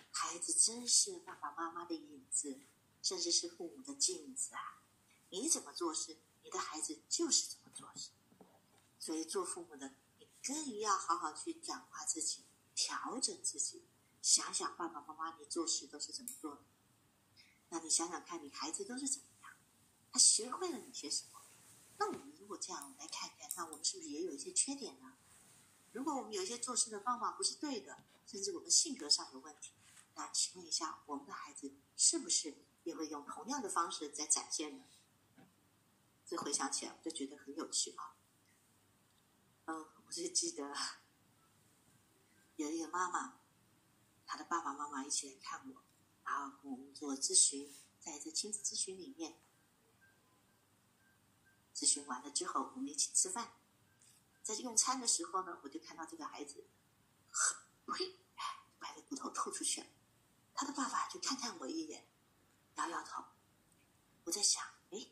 [0.09, 2.59] 孩子真是爸爸妈妈的影子，
[3.01, 4.82] 甚至是父母的镜子啊。
[5.30, 8.09] 你怎么做事，你的孩子就是怎么做事。
[8.99, 12.43] 所以，做父母的，你更要好好去转化自己。
[12.76, 13.84] 调整自己，
[14.22, 16.61] 想想爸爸妈妈你做事都是怎么做的？
[17.69, 19.51] 那你想想看你孩子都是怎么样？
[20.11, 21.41] 他学会了哪些什么？
[21.97, 25.17] 那我们如果这样来看看，那我们是不是也有一些缺点呢？
[25.91, 29.72] 如果我们有一些做事的方法不是对的，甚至我们性格上有问题，
[30.15, 34.86] 那请问一下，我们的孩子是不是也会用同样的方式在展现呢？
[36.26, 38.15] 这回想起来我就觉得很有趣啊。
[39.65, 40.74] 嗯我就记得
[42.62, 43.39] 有一个妈妈，
[44.28, 45.82] 她的爸爸妈妈一起来看我，
[46.24, 49.39] 然后跟我们做咨询，在这亲子咨询里面，
[51.74, 53.53] 咨询完了之后，我们一起吃饭，
[54.43, 56.68] 在用餐的时候呢，我就看到这个孩子，
[57.88, 58.20] 呸，
[58.78, 59.88] 把这骨头吐出去了，
[60.53, 62.07] 他的爸爸就看看我一眼，
[62.76, 63.24] 摇摇头，
[64.26, 65.07] 我在想，哎，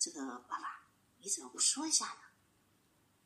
[0.00, 2.20] 这个爸爸你怎么不说一下呢？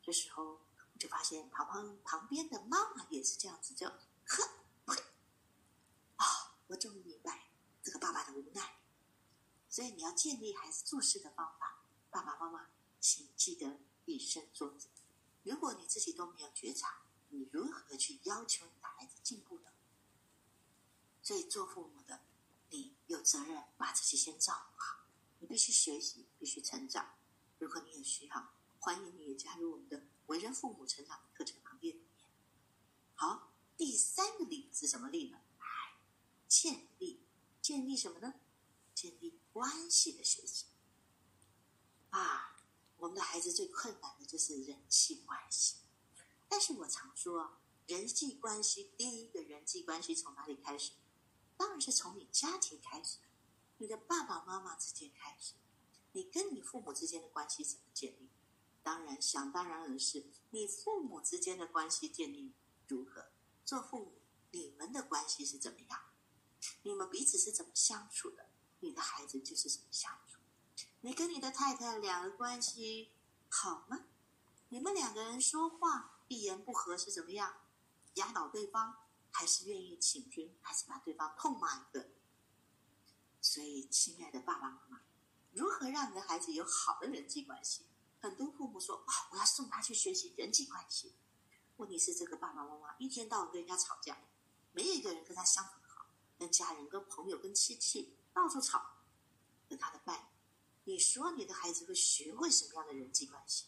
[0.03, 0.61] 这时候
[1.01, 4.47] 就发现旁旁旁边的妈妈也是这样子，就呵
[4.85, 5.01] 呸！
[6.17, 7.47] 啊，我终于明白
[7.81, 8.77] 这个爸爸的无奈。
[9.67, 11.81] 所以你要建立孩子做事的方法，
[12.11, 14.89] 爸爸妈妈请记得以身作则。
[15.41, 19.73] 如果你自己都没有觉察，你如何去要求你的孩子进步的？
[21.23, 22.21] 所以做父母的，
[22.69, 24.99] 你有责任把自己先照顾好。
[25.39, 27.15] 你必须学习，必须成长。
[27.57, 32.25] 如果你有需要，欢迎你也加入我们的为人父母成长的课程行列里面。
[33.15, 35.41] 好，第三个力是什么力呢？
[35.57, 35.97] 哎，
[36.47, 37.25] 建立，
[37.61, 38.35] 建立什么呢？
[38.95, 40.67] 建立关系的学习。
[42.11, 42.55] 啊，
[42.95, 45.75] 我们的孩子最困难的就是人际关系。
[46.47, 50.93] 但是我常说，人际关系第一个人际关系从哪里开始？
[51.57, 53.17] 当然是从你家庭开始，
[53.79, 55.55] 你的爸爸妈妈之间开始。
[56.13, 58.30] 你跟你父母之间的关系怎么建立？
[58.83, 62.53] 当然，想当然而是你父母之间的关系建立
[62.87, 63.31] 如何？
[63.63, 64.21] 做父母，
[64.51, 65.99] 你们的关系是怎么样？
[66.83, 68.49] 你们彼此是怎么相处的？
[68.79, 70.39] 你的孩子就是怎么相处？
[71.01, 73.11] 你跟你的太太两个关系
[73.49, 74.05] 好吗？
[74.69, 77.61] 你们两个人说话一言不合是怎么样？
[78.15, 78.97] 压倒对方，
[79.29, 82.11] 还是愿意倾听，还是把对方痛骂一顿？
[83.41, 85.01] 所以，亲爱的爸爸妈妈，
[85.51, 87.85] 如何让你的孩子有好的人际关系？
[88.21, 91.15] 很多父母说：“啊，我要送他去学习人际关系。”
[91.77, 94.17] 问题是，这个爸爸妈妈一天到晚跟人家吵架，
[94.71, 96.05] 没有一个人跟他相处好，
[96.37, 98.97] 跟家人、跟朋友、跟亲戚到处吵。
[99.67, 100.19] 跟他的伴
[100.83, 103.67] 侣，你说你的孩子会学会什么样的人际关系？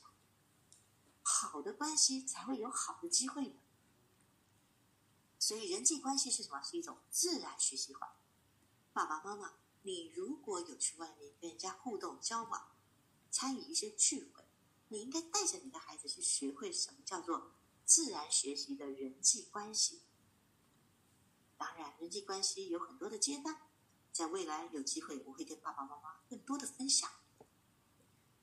[1.22, 3.56] 好的关系才会有好的机会呢。
[5.40, 6.62] 所以，人际关系是什么？
[6.62, 8.18] 是一种自然学习法。
[8.92, 12.73] 爸爸妈妈，你如果有去外面跟人家互动交往，
[13.34, 14.46] 参与一些聚会。
[14.90, 20.04] 你应该带着你的孩子去学会什么叫做自然学习的人际关系。
[21.58, 23.60] 当然，人际关系有很多的阶段，
[24.12, 27.10] 在未来有机会我会跟爸爸妈妈更多的分享。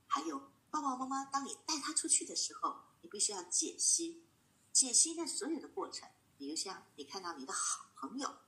[0.08, 4.24] 还有，爸爸妈妈，当你带他出去的时候，你必须要解析，
[4.72, 6.08] 解析那所有的过程。
[6.36, 8.38] 比如像你看到你的好朋友，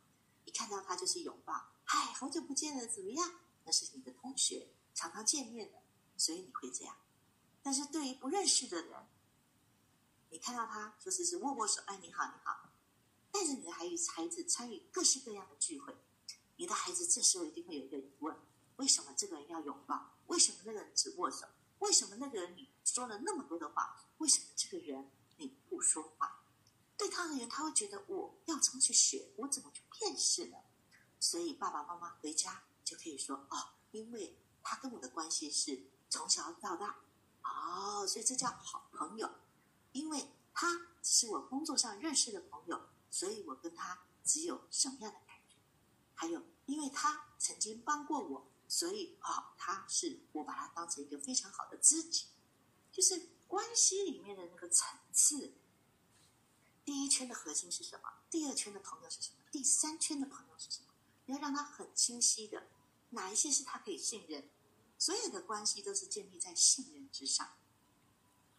[0.44, 1.52] 一看到他就是拥抱，
[1.84, 3.40] 嗨，好久不见了，怎么样？
[3.64, 5.81] 那是你的同学，常常见面的，
[6.22, 6.96] 所以你会这样。
[7.64, 9.08] 但是对于不认识的人，
[10.30, 12.70] 你看到他就是是握握手，哎，你好，你好，
[13.32, 15.96] 带着你的孩子孩子参与各式各样的聚会，
[16.58, 18.36] 你的孩子这时候一定会有一个疑问：
[18.76, 20.16] 为什么这个人要拥抱？
[20.28, 21.44] 为什么那个人只握手？
[21.80, 24.00] 为什么那个人你说了那么多的话？
[24.18, 26.44] 为什么这个人你不说话？
[26.96, 29.32] 对他而言，他会觉得我要怎么去学？
[29.38, 30.56] 我怎么去辨识呢？
[31.18, 36.98] 所以爸爸妈妈回家就可以说：哦，因为他跟我的关系是从小到大。
[37.42, 39.30] 哦，所以这叫好朋友，
[39.92, 45.56] 因为他只是我工作上认识的朋友，所以我跟他只有什么样的感觉？
[46.14, 52.26] 还有，因为他曾经帮过我，所以哦，他是我把他当成一个非常好的知己，
[52.92, 55.54] 就是关系里面的那个层次。
[56.84, 58.12] 第一圈的核心是什么？
[58.28, 59.36] 第二圈的朋友是什么？
[59.50, 60.92] 第三圈的朋友是什么？
[61.24, 62.68] 你要让他很清晰的，
[63.10, 64.50] 哪一些是他可以信任。
[65.02, 67.54] 所有的关系都是建立在信任之上。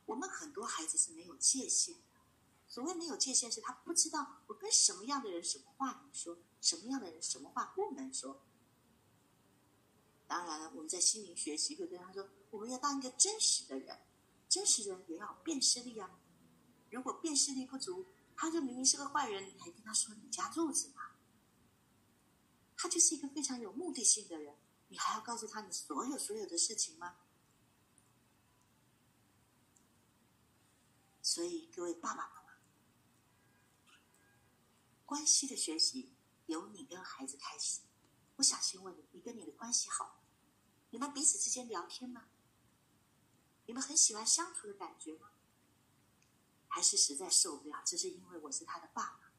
[0.05, 2.19] 我们很多孩子是没有界限的。
[2.67, 8.41] 所谓没有界限，是他不知道我跟什么样的人什么话能说，什么样的人什么话不能说。
[10.27, 13.97] 当然了，我们在心灵学习会跟他说，我们要当一个真实的人，
[14.49, 16.19] 真实人也要辨识力啊。
[16.89, 21.11] 如果辨识力不足，他就明明是个坏人，你还跟他说你家褥子吗？
[22.75, 24.57] 他就是一个非常有目的性的人。
[24.93, 27.17] 你还要告诉他你所有所有的事情吗？
[31.19, 32.53] 所以各位爸爸妈妈，
[35.03, 36.13] 关系的学习
[36.45, 37.81] 由你跟孩子开始。
[38.35, 40.21] 我想先问你：你跟你的关系好？
[40.91, 42.27] 你们彼此之间聊天吗？
[43.65, 45.31] 你们很喜欢相处的感觉吗？
[46.67, 47.81] 还是实在受不了？
[47.83, 49.31] 只是因为我是他的爸爸。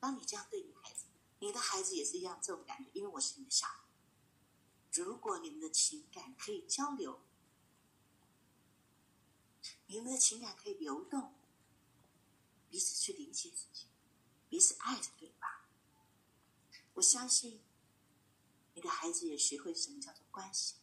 [0.00, 1.04] 当你这样对你孩子，
[1.40, 3.81] 你的孩子也是一样这种感觉，因为我是你的小孩。
[4.92, 7.20] 如果你们的情感可以交流，
[9.86, 11.34] 你们的情感可以流动，
[12.68, 13.86] 彼此去理解自己，
[14.48, 15.48] 彼此爱着对方。
[16.94, 17.62] 我相信
[18.74, 20.74] 你的孩子也学会什么叫做关系，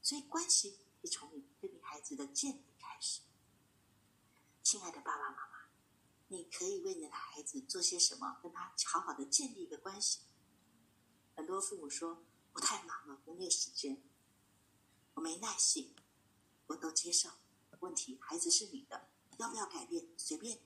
[0.00, 3.20] 所以关系是从你跟你孩子的建立开始。
[4.62, 5.68] 亲爱的爸爸妈妈，
[6.28, 10.20] 你可以为你的孩子做些什么，跟他好好的建立一个关系。
[11.34, 14.02] 很多父母说：“我太忙了，我没有时间，
[15.14, 15.94] 我没耐性。”
[16.68, 17.28] 我都接受。
[17.80, 20.08] 问题，孩子是你的，要不要改变？
[20.16, 20.60] 随便。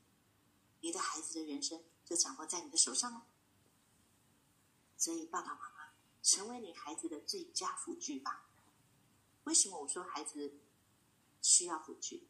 [0.81, 3.27] 你的孩子的人生就掌握在你的手上了。
[4.97, 8.47] 所以，爸爸妈妈成为你孩子的最佳辅具吧。
[9.45, 10.61] 为什么我说孩子
[11.43, 12.29] 需要辅具？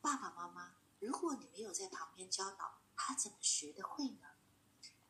[0.00, 4.28] 爸爸妈妈，如果你没有在旁边教导，他怎么学得会呢？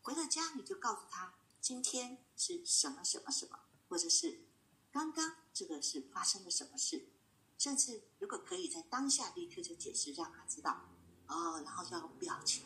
[0.02, 3.60] 回到家你就告诉他，今天是什么什么什么，
[3.90, 4.46] 或者是
[4.90, 7.10] 刚刚这个是发生了什么事。
[7.58, 10.88] 甚至如果可以在当下立刻就解释，让他知道
[11.26, 12.64] 哦，然后要表情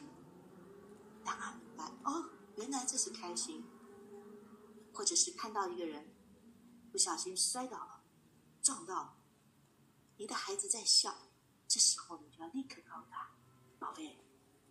[1.25, 3.65] 让他明白哦，原来这是开心，
[4.93, 6.15] 或者是看到一个人
[6.93, 8.05] 不小心摔倒了，
[8.63, 9.17] 撞到了，
[10.17, 11.13] 你的孩子在笑，
[11.67, 13.35] 这时候你就要立刻告诉他，
[13.81, 14.17] 宝贝，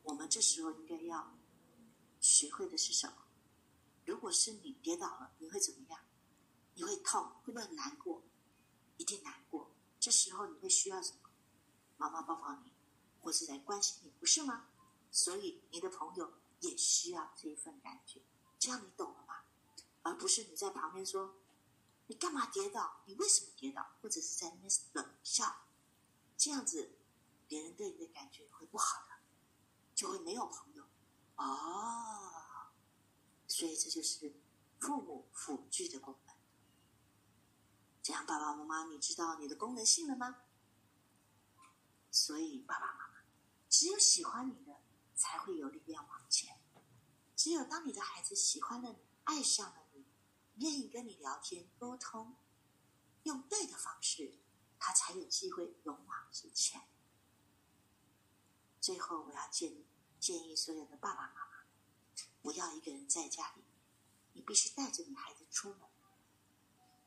[0.03, 1.37] 我们这时候应该要
[2.21, 3.25] 学会的是什么？
[4.05, 5.99] 如果是你跌倒了，你会怎么样？
[6.75, 8.23] 你会痛，会不会很难过？
[8.97, 9.71] 一定难过。
[9.99, 11.29] 这时候你会需要什么？
[11.97, 12.73] 妈妈抱抱你，
[13.21, 14.67] 或是来关心你，不是吗？
[15.11, 18.21] 所以你的朋友也需要这一份感觉，
[18.57, 19.43] 这样你懂了吗？
[20.01, 21.35] 而不是你在旁边说
[22.07, 23.03] ：“你干嘛跌倒？
[23.05, 25.67] 你为什么跌倒？”或者是在那边冷笑，
[26.35, 26.97] 这样子
[27.47, 29.15] 别人对你的感觉会不好的，
[29.95, 30.83] 就会没有朋友。
[31.37, 32.71] 哦，
[33.47, 34.33] 所以这就是
[34.79, 36.32] 父母辅具的功能。
[38.03, 40.43] 这样，爸爸妈妈，你知道你的功能性了吗？
[42.11, 43.23] 所以，爸爸妈妈，
[43.69, 44.75] 只有喜欢你的，
[45.15, 46.59] 才会有力量往前。
[47.33, 50.05] 只有当你的孩子喜欢了你，爱上了你，
[50.55, 52.35] 愿意跟你聊天沟通，
[53.23, 54.37] 用对的方式，
[54.77, 56.81] 他才有机会勇往直前。
[58.81, 59.73] 最后，我要建
[60.19, 61.63] 建议所有的爸爸妈妈，
[62.41, 63.63] 不要一个人在家里，
[64.33, 65.89] 你必须带着你孩子出门，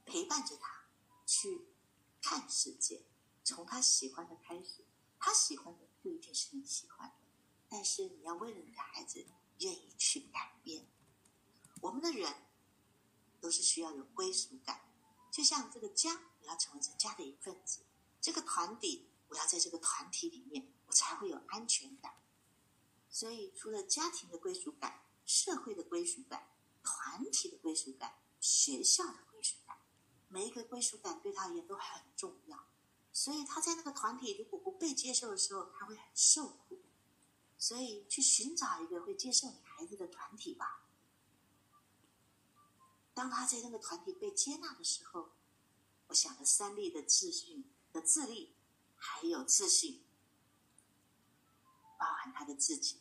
[0.06, 0.75] 陪伴着他。
[1.26, 1.66] 去
[2.22, 3.02] 看世界，
[3.44, 4.84] 从他喜欢的开始。
[5.18, 7.14] 他喜欢的不一定是你喜欢的，
[7.68, 9.26] 但是你要为了你的孩子
[9.58, 10.86] 愿意去改变。
[11.80, 12.32] 我们的人
[13.40, 14.88] 都是需要有归属感，
[15.32, 17.80] 就像这个家，我要成为这家的一份子；
[18.20, 22.14] 这个团体，我要在这个团体里面，我才会有安全感。
[23.10, 26.48] 所以，除了家庭的归属感、社会的归属感、
[26.84, 29.35] 团体的归属感、学校的归。
[30.28, 32.66] 每一个归属感对他而言都很重要，
[33.12, 36.82] 所以他在那个团体如果不被接受的时候，他会很受苦。
[37.58, 40.82] 所以去寻找一个会接受你孩子的团体吧。
[43.14, 45.30] 当他在那个团体被接纳的时候，
[46.08, 48.54] 我想的三立的自信、的自立，
[48.94, 50.04] 还有自信，
[51.98, 53.00] 包含他的自己，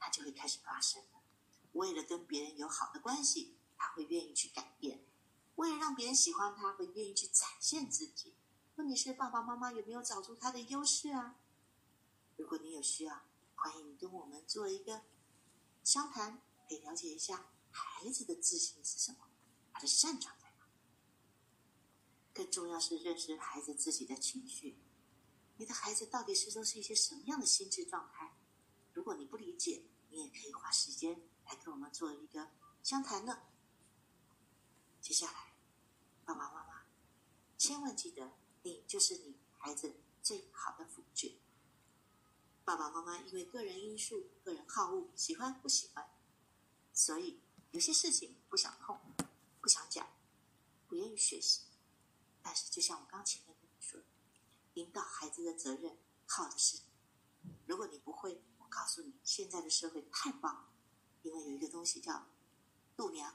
[0.00, 1.22] 他就会开始发生了。
[1.74, 5.04] 为了跟别人有好的关系，他会愿意去改变。
[5.58, 8.36] 为了让别人喜欢他，会愿意去展现自己。
[8.76, 11.34] 问题是爸爸妈妈有没有找出他的优势啊？
[12.36, 13.22] 如果你有需要，
[13.56, 15.02] 欢迎你跟我们做一个
[15.82, 19.28] 相谈，可以了解一下孩子的自信是什么，
[19.72, 20.68] 他的擅长在哪。
[22.32, 24.78] 更重要是认识孩子自己的情绪。
[25.56, 28.32] 你的孩子到底是都是一些什么样的心智状态？
[28.92, 32.48] 如果你不理解，你也可以花时间来跟我们做一个
[32.84, 33.42] 相谈呢。
[35.00, 35.47] 接下来。
[36.28, 36.82] 爸爸妈妈，
[37.56, 41.40] 千万记得，你就是你孩子最好的辅具。
[42.66, 46.06] 爸爸妈妈因为个人因素、个人好恶、喜欢不喜欢，
[46.92, 49.00] 所以有些事情不想碰、
[49.62, 50.06] 不想讲、
[50.86, 51.62] 不愿意学习。
[52.42, 53.98] 但是，就像我刚前面跟你说，
[54.74, 56.76] 引导孩子的责任靠的是
[57.42, 57.54] 你。
[57.64, 60.68] 如果你不会，我告诉你，现在的社会太棒了，
[61.22, 62.26] 因为有一个东西叫
[62.94, 63.34] 度娘，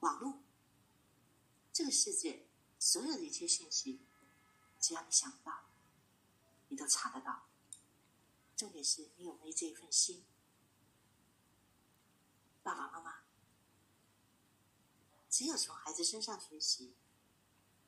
[0.00, 0.45] 网络。
[1.76, 2.48] 这个世界
[2.78, 4.00] 所有的一切信息，
[4.80, 5.66] 只要你想到，
[6.68, 7.48] 你都查得到。
[8.56, 10.24] 重点是你有没有这一份心。
[12.62, 13.18] 爸爸妈妈，
[15.28, 16.96] 只有从孩子身上学习，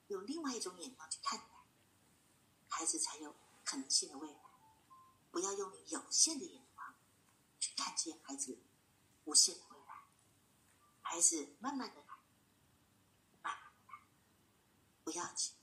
[0.08, 1.46] 用另外一种眼光去看待，
[2.68, 3.34] 孩子才有
[3.64, 4.40] 可能性的未来。
[5.30, 6.94] 不要用你有限的眼光
[7.58, 8.58] 去看见孩子
[9.24, 9.94] 无限的未来。
[11.00, 12.07] 孩子慢慢的。
[15.08, 15.54] 不要紧，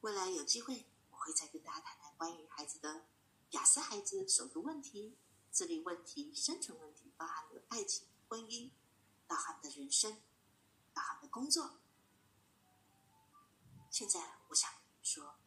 [0.00, 3.04] 未来有机会我会再跟大家谈谈关于孩子的
[3.50, 5.18] 雅思孩子手读问题、
[5.52, 8.70] 智力问题、生存问题，包含了爱情、婚姻，
[9.26, 10.22] 到他们的人生，
[10.94, 11.80] 到他们的工作。
[13.90, 15.38] 现在我想说，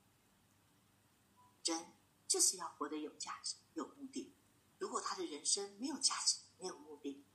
[1.64, 1.93] 人
[2.28, 4.36] 就是要活得有价值、有目的。
[4.78, 7.26] 如果他的人生没有价值、没有目的，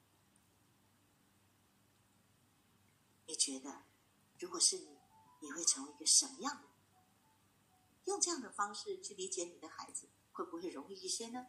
[3.27, 3.88] 你觉得，
[4.39, 4.99] 如果是你，
[5.41, 6.69] 你会成为一个什么样的？
[8.05, 11.49] 用这样的方式去理解你的孩子，会不会容易一些呢？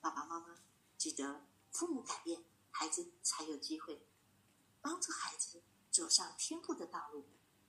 [0.00, 0.62] 爸爸妈妈
[0.96, 4.06] 记得，父母改变，孩子才有机会
[4.80, 7.24] 帮助孩子走上天赋的道路。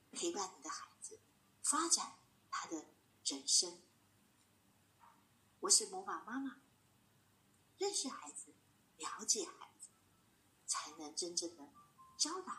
[0.09, 1.19] 陪伴你的孩子，
[1.61, 2.17] 发展
[2.49, 2.85] 他的
[3.25, 3.81] 人生。
[5.59, 6.61] 我是魔法妈妈，
[7.77, 8.53] 认识孩子，
[8.97, 9.89] 了解孩子，
[10.65, 11.67] 才能真正的
[12.17, 12.53] 教导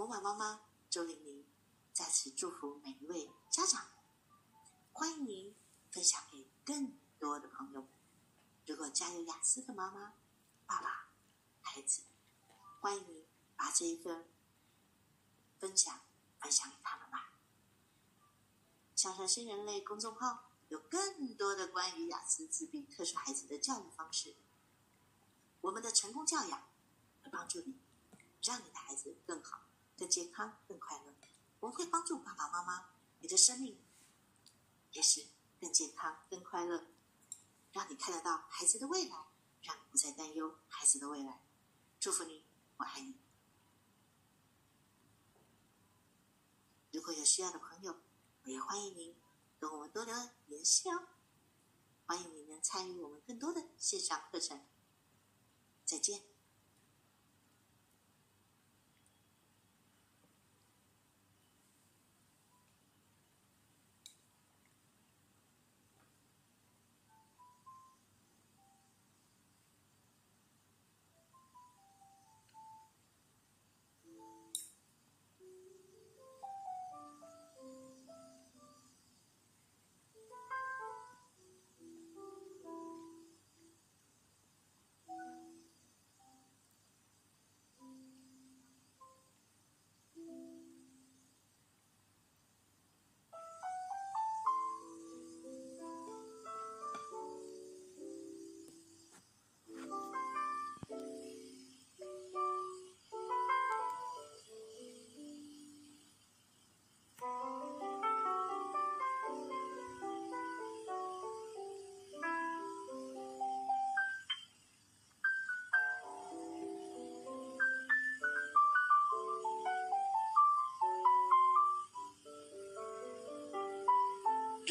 [0.00, 1.44] 魔法妈妈周玲玲
[1.92, 3.86] 在此祝福每一位家长，
[4.94, 5.54] 欢迎您
[5.90, 7.86] 分享给更多的朋友。
[8.64, 10.14] 如果家有雅思的妈妈、
[10.64, 11.10] 爸爸、
[11.60, 12.00] 孩子。
[12.80, 14.26] 欢迎你把这一份
[15.58, 16.00] 分享
[16.40, 17.34] 分享给他们吧。
[18.96, 24.34] 向上新人类公众号有更多的关于雅思、自闭、特殊孩子的教育方式。
[25.60, 26.70] 我们的成功教养
[27.22, 27.78] 会帮助你，
[28.42, 29.60] 让你的孩子更好、
[30.00, 31.14] 更健康、更快乐。
[31.60, 32.86] 我们会帮助爸爸妈妈，
[33.18, 33.78] 你的生命
[34.92, 35.26] 也是
[35.60, 36.86] 更健康、更快乐，
[37.70, 39.26] 让你看得到孩子的未来，
[39.60, 41.42] 让你不再担忧孩子的未来。
[42.00, 42.46] 祝福你。
[42.78, 43.14] 我爱你。
[46.92, 47.94] 如果有需要的朋友，
[48.44, 49.14] 我也欢迎您
[49.58, 51.08] 跟我们多留联系哦。
[52.06, 54.66] 欢迎您能参与我们更多的线上课程。
[55.84, 56.29] 再见。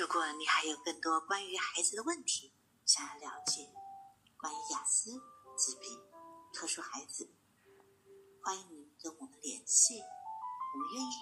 [0.10, 2.52] 如果你还有更多关于孩子的问题，
[2.84, 3.72] 想要了解
[4.38, 5.22] 关于雅思、
[5.56, 6.00] 自闭、
[6.52, 7.30] 特殊孩子，
[8.44, 11.14] 欢迎您跟我们联系，我们愿意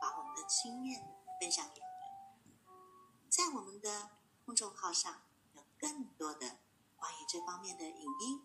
[0.00, 1.02] 把我们的经验
[1.40, 2.54] 分享给你。
[3.28, 4.10] 在我们的
[4.46, 5.20] 公众号上
[5.54, 6.60] 有更多的
[6.94, 8.40] 关于这方面的影音，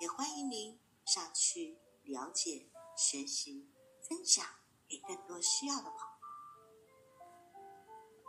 [0.00, 3.68] 也欢迎您上去了解、学习、
[4.08, 4.46] 分享
[4.86, 6.15] 给更多需要的朋友。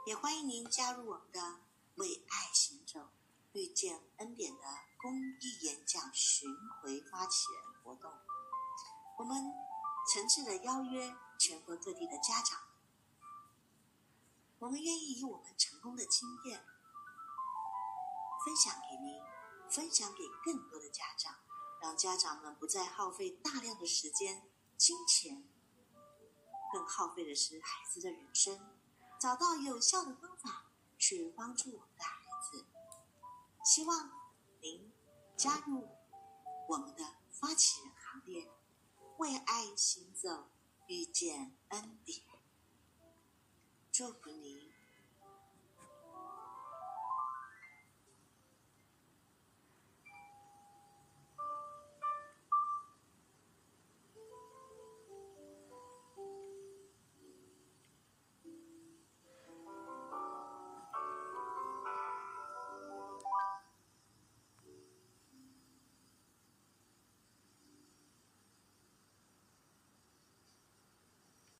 [0.07, 1.59] 也欢迎您加入我们的
[1.95, 3.09] “为爱行走，
[3.51, 4.61] 遇见恩典”的
[5.01, 6.49] 公益演讲巡
[6.81, 8.09] 回发起人活动。
[9.17, 9.35] 我们
[10.09, 12.57] 诚挚的邀约全国各地的家长，
[14.59, 16.65] 我们愿意以我们成功的经验
[18.45, 19.21] 分享给您，
[19.69, 21.35] 分享给更多的家长，
[21.81, 25.43] 让家长们不再耗费大量的时间、金钱，
[26.71, 28.76] 更耗费的是孩子的人生。
[29.19, 32.65] 找到有效的方法去帮助我们的孩子，
[33.65, 34.11] 希望
[34.61, 34.91] 您
[35.35, 35.87] 加入
[36.69, 38.47] 我们的发起人行列，
[39.17, 40.49] 为爱行走，
[40.87, 42.21] 遇见恩典，
[43.91, 44.56] 祝福您。